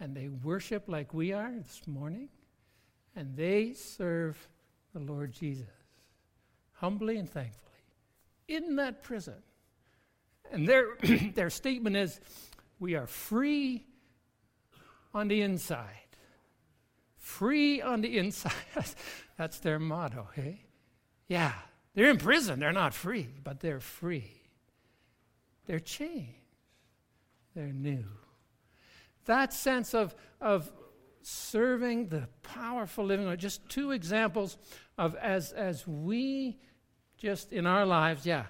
and 0.00 0.14
they 0.14 0.28
worship 0.28 0.84
like 0.88 1.14
we 1.14 1.32
are 1.32 1.52
this 1.56 1.82
morning, 1.86 2.28
and 3.14 3.36
they 3.36 3.72
serve 3.72 4.48
the 4.92 4.98
Lord 4.98 5.32
Jesus 5.32 5.66
humbly 6.72 7.16
and 7.16 7.30
thankfully 7.30 7.62
in 8.48 8.76
that 8.76 9.02
prison. 9.02 9.36
And 10.52 10.68
their, 10.68 10.96
their 11.34 11.50
statement 11.50 11.96
is 11.96 12.20
we 12.78 12.94
are 12.94 13.06
free 13.06 13.86
on 15.14 15.28
the 15.28 15.40
inside. 15.40 15.88
Free 17.16 17.80
on 17.80 18.02
the 18.02 18.18
inside. 18.18 18.52
That's 19.36 19.58
their 19.58 19.78
motto, 19.78 20.28
hey? 20.34 20.66
Yeah, 21.26 21.52
they're 21.94 22.10
in 22.10 22.18
prison. 22.18 22.60
They're 22.60 22.72
not 22.72 22.94
free, 22.94 23.28
but 23.42 23.60
they're 23.60 23.80
free. 23.80 24.30
They're 25.66 25.80
changed. 25.80 26.28
They're 27.54 27.72
new. 27.72 28.04
That 29.24 29.52
sense 29.52 29.94
of, 29.94 30.14
of 30.40 30.70
serving 31.22 32.08
the 32.08 32.28
powerful 32.42 33.04
living, 33.04 33.34
just 33.36 33.68
two 33.68 33.92
examples 33.92 34.58
of 34.98 35.14
as, 35.16 35.52
as 35.52 35.86
we 35.86 36.58
just 37.16 37.52
in 37.52 37.66
our 37.66 37.86
lives, 37.86 38.26
yeah, 38.26 38.46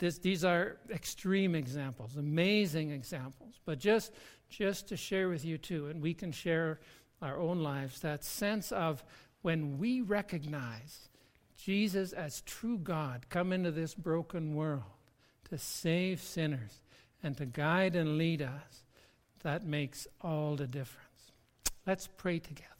this, 0.00 0.18
these 0.18 0.44
are 0.44 0.78
extreme 0.90 1.54
examples, 1.54 2.16
amazing 2.16 2.90
examples, 2.90 3.60
but 3.64 3.78
just, 3.78 4.12
just 4.48 4.88
to 4.88 4.96
share 4.96 5.28
with 5.28 5.44
you 5.44 5.58
too, 5.58 5.86
and 5.86 6.02
we 6.02 6.14
can 6.14 6.32
share 6.32 6.80
our 7.22 7.38
own 7.38 7.62
lives, 7.62 8.00
that 8.00 8.24
sense 8.24 8.72
of 8.72 9.04
when 9.42 9.78
we 9.78 10.00
recognize 10.00 11.08
Jesus 11.56 12.12
as 12.12 12.40
true 12.42 12.78
God 12.78 13.26
come 13.28 13.52
into 13.52 13.70
this 13.70 13.94
broken 13.94 14.54
world 14.54 14.82
to 15.50 15.58
save 15.58 16.20
sinners 16.20 16.80
and 17.22 17.36
to 17.36 17.46
guide 17.46 17.94
and 17.94 18.16
lead 18.16 18.42
us, 18.42 18.84
that 19.42 19.66
makes 19.66 20.06
all 20.22 20.56
the 20.56 20.66
difference. 20.66 21.32
Let's 21.86 22.06
pray 22.06 22.38
together. 22.38 22.79